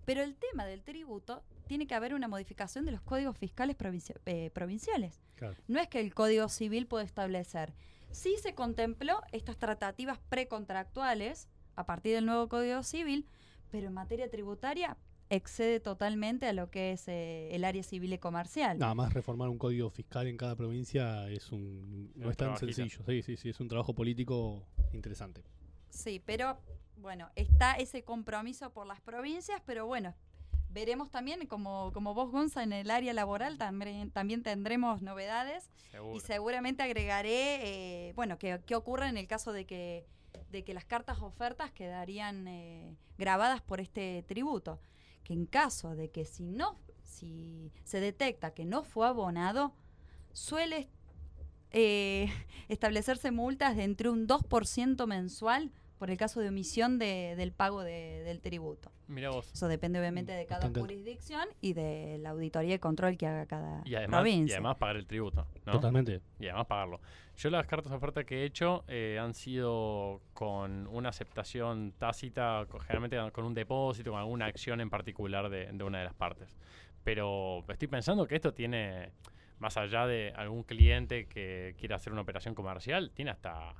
[0.05, 4.19] Pero el tema del tributo tiene que haber una modificación de los códigos fiscales provinci-
[4.25, 5.21] eh, provinciales.
[5.36, 5.55] Claro.
[5.67, 7.73] No es que el Código Civil puede establecer.
[8.09, 13.25] Sí se contempló estas tratativas precontractuales a partir del nuevo Código Civil,
[13.71, 14.97] pero en materia tributaria
[15.32, 18.77] excede totalmente a lo que es eh, el área civil y comercial.
[18.77, 23.01] Nada más reformar un código fiscal en cada provincia es un no es tan sencillo.
[23.07, 25.41] Sí, sí, sí, es un trabajo político interesante.
[25.89, 26.59] Sí, pero
[26.97, 30.13] bueno, está ese compromiso por las provincias, pero bueno,
[30.69, 36.15] veremos también, como, como vos, Gonza, en el área laboral también, también tendremos novedades Seguro.
[36.15, 40.05] y seguramente agregaré, eh, bueno, qué qué ocurre en el caso de que,
[40.51, 44.82] de que las cartas ofertas quedarían eh, grabadas por este tributo.
[45.24, 49.74] Que en caso de que si no, si se detecta que no fue abonado,
[50.34, 50.89] suele
[51.72, 52.30] eh,
[52.69, 55.72] establecerse multas de entre un 2% mensual
[56.02, 58.91] por el caso de omisión de- del pago de- del tributo.
[59.08, 59.52] Mira vos.
[59.54, 63.84] Eso depende obviamente de cada jurisdicción y de la auditoría y control que haga cada
[63.86, 64.56] Y además, y provincia.
[64.56, 65.74] además pagar el tributo, ¿no?
[65.74, 66.20] Totalmente.
[66.39, 67.02] Y además pagarlo.
[67.38, 72.66] Yo las cartas de oferta que he hecho eh, han sido con una aceptación tácita,
[72.88, 76.58] generalmente con un depósito, con alguna acción en particular de, de una de las partes.
[77.04, 79.12] Pero estoy pensando que esto tiene,
[79.60, 83.76] más allá de algún cliente que quiera hacer una operación comercial, tiene hasta,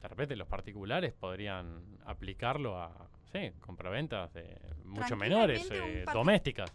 [0.00, 6.70] de repente los particulares podrían aplicarlo a, sí, compraventas de mucho menores, un eh, domésticas.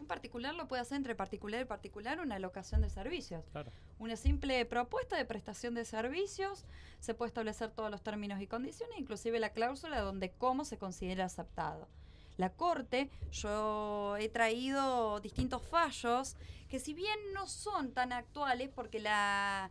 [0.00, 3.44] Un particular lo puede hacer entre particular y particular una alocación de servicios.
[3.50, 3.72] Claro.
[3.98, 6.64] Una simple propuesta de prestación de servicios,
[7.00, 11.24] se puede establecer todos los términos y condiciones, inclusive la cláusula donde cómo se considera
[11.24, 11.88] aceptado.
[12.36, 16.36] La Corte, yo he traído distintos fallos
[16.68, 19.70] que si bien no son tan actuales porque la,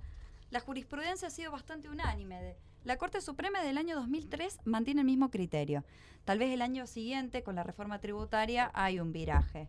[0.52, 2.42] la jurisprudencia ha sido bastante unánime.
[2.42, 5.84] de- La Corte Suprema del año 2003 mantiene el mismo criterio.
[6.26, 9.68] Tal vez el año siguiente, con la reforma tributaria, hay un viraje.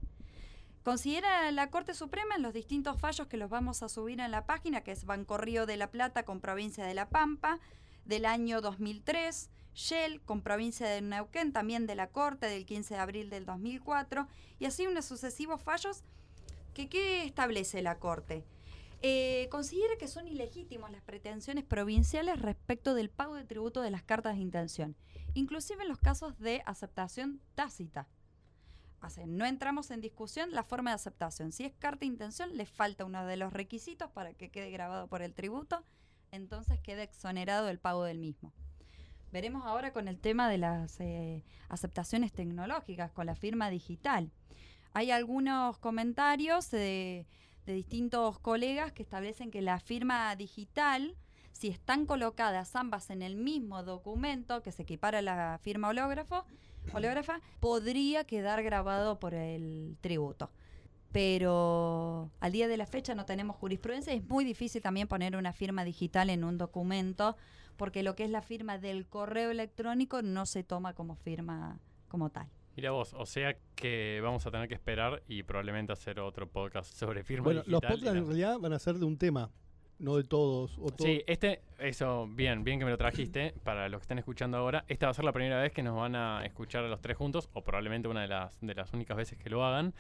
[0.85, 4.47] Considera la Corte Suprema en los distintos fallos que los vamos a subir en la
[4.47, 7.59] página, que es Banco Río de la Plata con provincia de La Pampa,
[8.05, 13.01] del año 2003, Shell con provincia de Neuquén, también de la Corte del 15 de
[13.01, 14.27] abril del 2004,
[14.59, 16.05] y así unos sucesivos fallos
[16.73, 18.45] que ¿qué establece la Corte?
[19.01, 24.03] Eh, considera que son ilegítimos las pretensiones provinciales respecto del pago de tributo de las
[24.03, 24.97] cartas de intención,
[25.35, 28.09] inclusive en los casos de aceptación tácita.
[29.27, 31.53] No entramos en discusión la forma de aceptación.
[31.53, 35.07] Si es carta de intención, le falta uno de los requisitos para que quede grabado
[35.07, 35.85] por el tributo,
[36.33, 38.53] entonces queda exonerado el pago del mismo.
[39.31, 44.33] Veremos ahora con el tema de las eh, aceptaciones tecnológicas, con la firma digital.
[44.95, 47.27] Hay algunos comentarios de,
[47.69, 51.15] de distintos colegas que establecen que la firma digital,
[51.53, 56.47] si están colocadas ambas en el mismo documento que se equipara a la firma hológrafo,
[56.95, 60.51] hológrafa, podría quedar grabado por el tributo.
[61.13, 64.15] Pero al día de la fecha no tenemos jurisprudencia.
[64.15, 67.37] Es muy difícil también poner una firma digital en un documento
[67.77, 72.31] porque lo que es la firma del correo electrónico no se toma como firma como
[72.31, 72.49] tal.
[72.79, 76.95] Mira vos, o sea que vamos a tener que esperar y probablemente hacer otro podcast
[76.95, 79.51] sobre firma Bueno, los podcasts en realidad van a ser de un tema,
[79.99, 80.79] no de todos.
[80.79, 83.53] O todo- Sí, este, eso, bien, bien que me lo trajiste.
[83.65, 85.97] Para los que estén escuchando ahora, esta va a ser la primera vez que nos
[85.97, 89.17] van a escuchar a los tres juntos, o probablemente una de las, de las únicas
[89.17, 89.93] veces que lo hagan.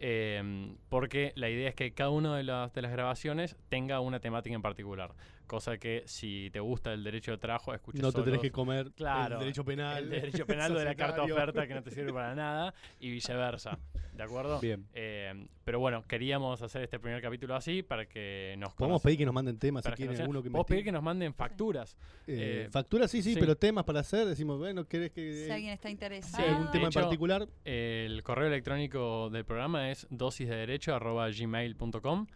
[0.00, 4.18] eh, porque la idea es que cada una de las, de las grabaciones tenga una
[4.18, 5.12] temática en particular.
[5.46, 8.50] Cosa que si te gusta el derecho de trabajo, escuches no te tenés solos que
[8.50, 10.04] comer Claro, el derecho penal.
[10.04, 13.10] el derecho penal o de la carta oferta que no te sirve para nada y
[13.10, 13.78] viceversa.
[14.14, 14.60] ¿De acuerdo?
[14.60, 14.86] Bien.
[14.94, 19.24] Eh, pero bueno, queríamos hacer este primer capítulo así para que nos Podemos pedir que
[19.26, 21.96] nos manden temas si para que quieren alguno que Podemos pedir que nos manden facturas.
[22.26, 23.40] Eh, eh, facturas sí, sí, sí.
[23.40, 24.26] pero temas para hacer.
[24.26, 26.46] Decimos, bueno, ¿querés que Si alguien está interesado.
[26.46, 27.48] algún de tema hecho, en particular?
[27.64, 32.26] El correo electrónico del programa es dosisdederecho.gmail.com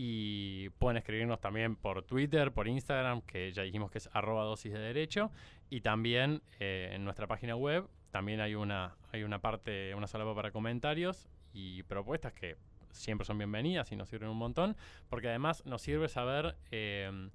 [0.00, 4.72] y pueden escribirnos también por Twitter, por Instagram, que ya dijimos que es arroba dosis
[4.72, 5.32] de derecho,
[5.70, 10.36] y también eh, en nuestra página web también hay una, hay una parte, una solapa
[10.36, 12.56] para comentarios y propuestas que
[12.92, 14.76] siempre son bienvenidas y nos sirven un montón,
[15.08, 17.30] porque además nos sirve saber eh,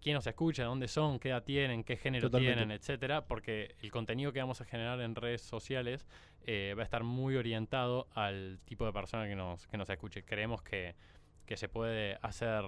[0.00, 2.56] quién nos escucha, dónde son, qué edad tienen, qué género Totalmente.
[2.56, 6.06] tienen, etcétera, porque el contenido que vamos a generar en redes sociales
[6.44, 10.22] eh, va a estar muy orientado al tipo de persona que nos, que nos escuche.
[10.22, 10.94] Creemos que,
[11.46, 12.64] que se puede hacer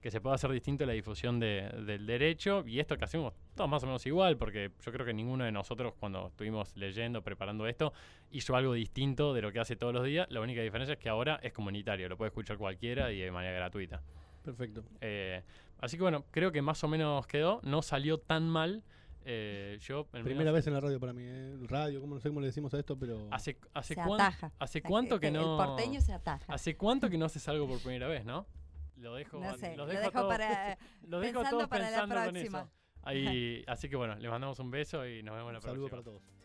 [0.00, 3.68] que se puede hacer distinto la difusión de- del derecho y esto que hacemos todos
[3.68, 7.66] más o menos igual porque yo creo que ninguno de nosotros cuando estuvimos leyendo, preparando
[7.66, 7.92] esto,
[8.30, 10.28] hizo algo distinto de lo que hace todos los días.
[10.30, 13.54] La única diferencia es que ahora es comunitario, lo puede escuchar cualquiera y de manera
[13.56, 14.00] gratuita.
[14.44, 14.84] Perfecto.
[15.00, 15.42] Eh,
[15.80, 18.84] así que bueno, creo que más o menos quedó, no salió tan mal.
[19.30, 21.22] Eh, yo Primera menos- vez en la radio para mí.
[21.26, 21.58] ¿eh?
[21.68, 22.98] Radio, ¿cómo no sé cómo le decimos a esto?
[22.98, 24.52] Pero ¿Hace, hace, Se ataja.
[24.58, 25.60] ¿hace cuánto que El- no...?
[25.60, 26.50] El porteño se ataja.
[26.50, 28.46] ¿Hace cuánto que no haces algo por primera vez, no?
[28.96, 31.84] Lo dejo, No sé, los lo dejo dejo todos- para los dejo pensando todos para
[31.84, 32.58] la pensando con próxima.
[32.60, 32.70] eso.
[33.02, 35.90] Ahí, así que bueno, les mandamos un beso y nos vemos la un saludo próxima.
[35.90, 36.37] para todos.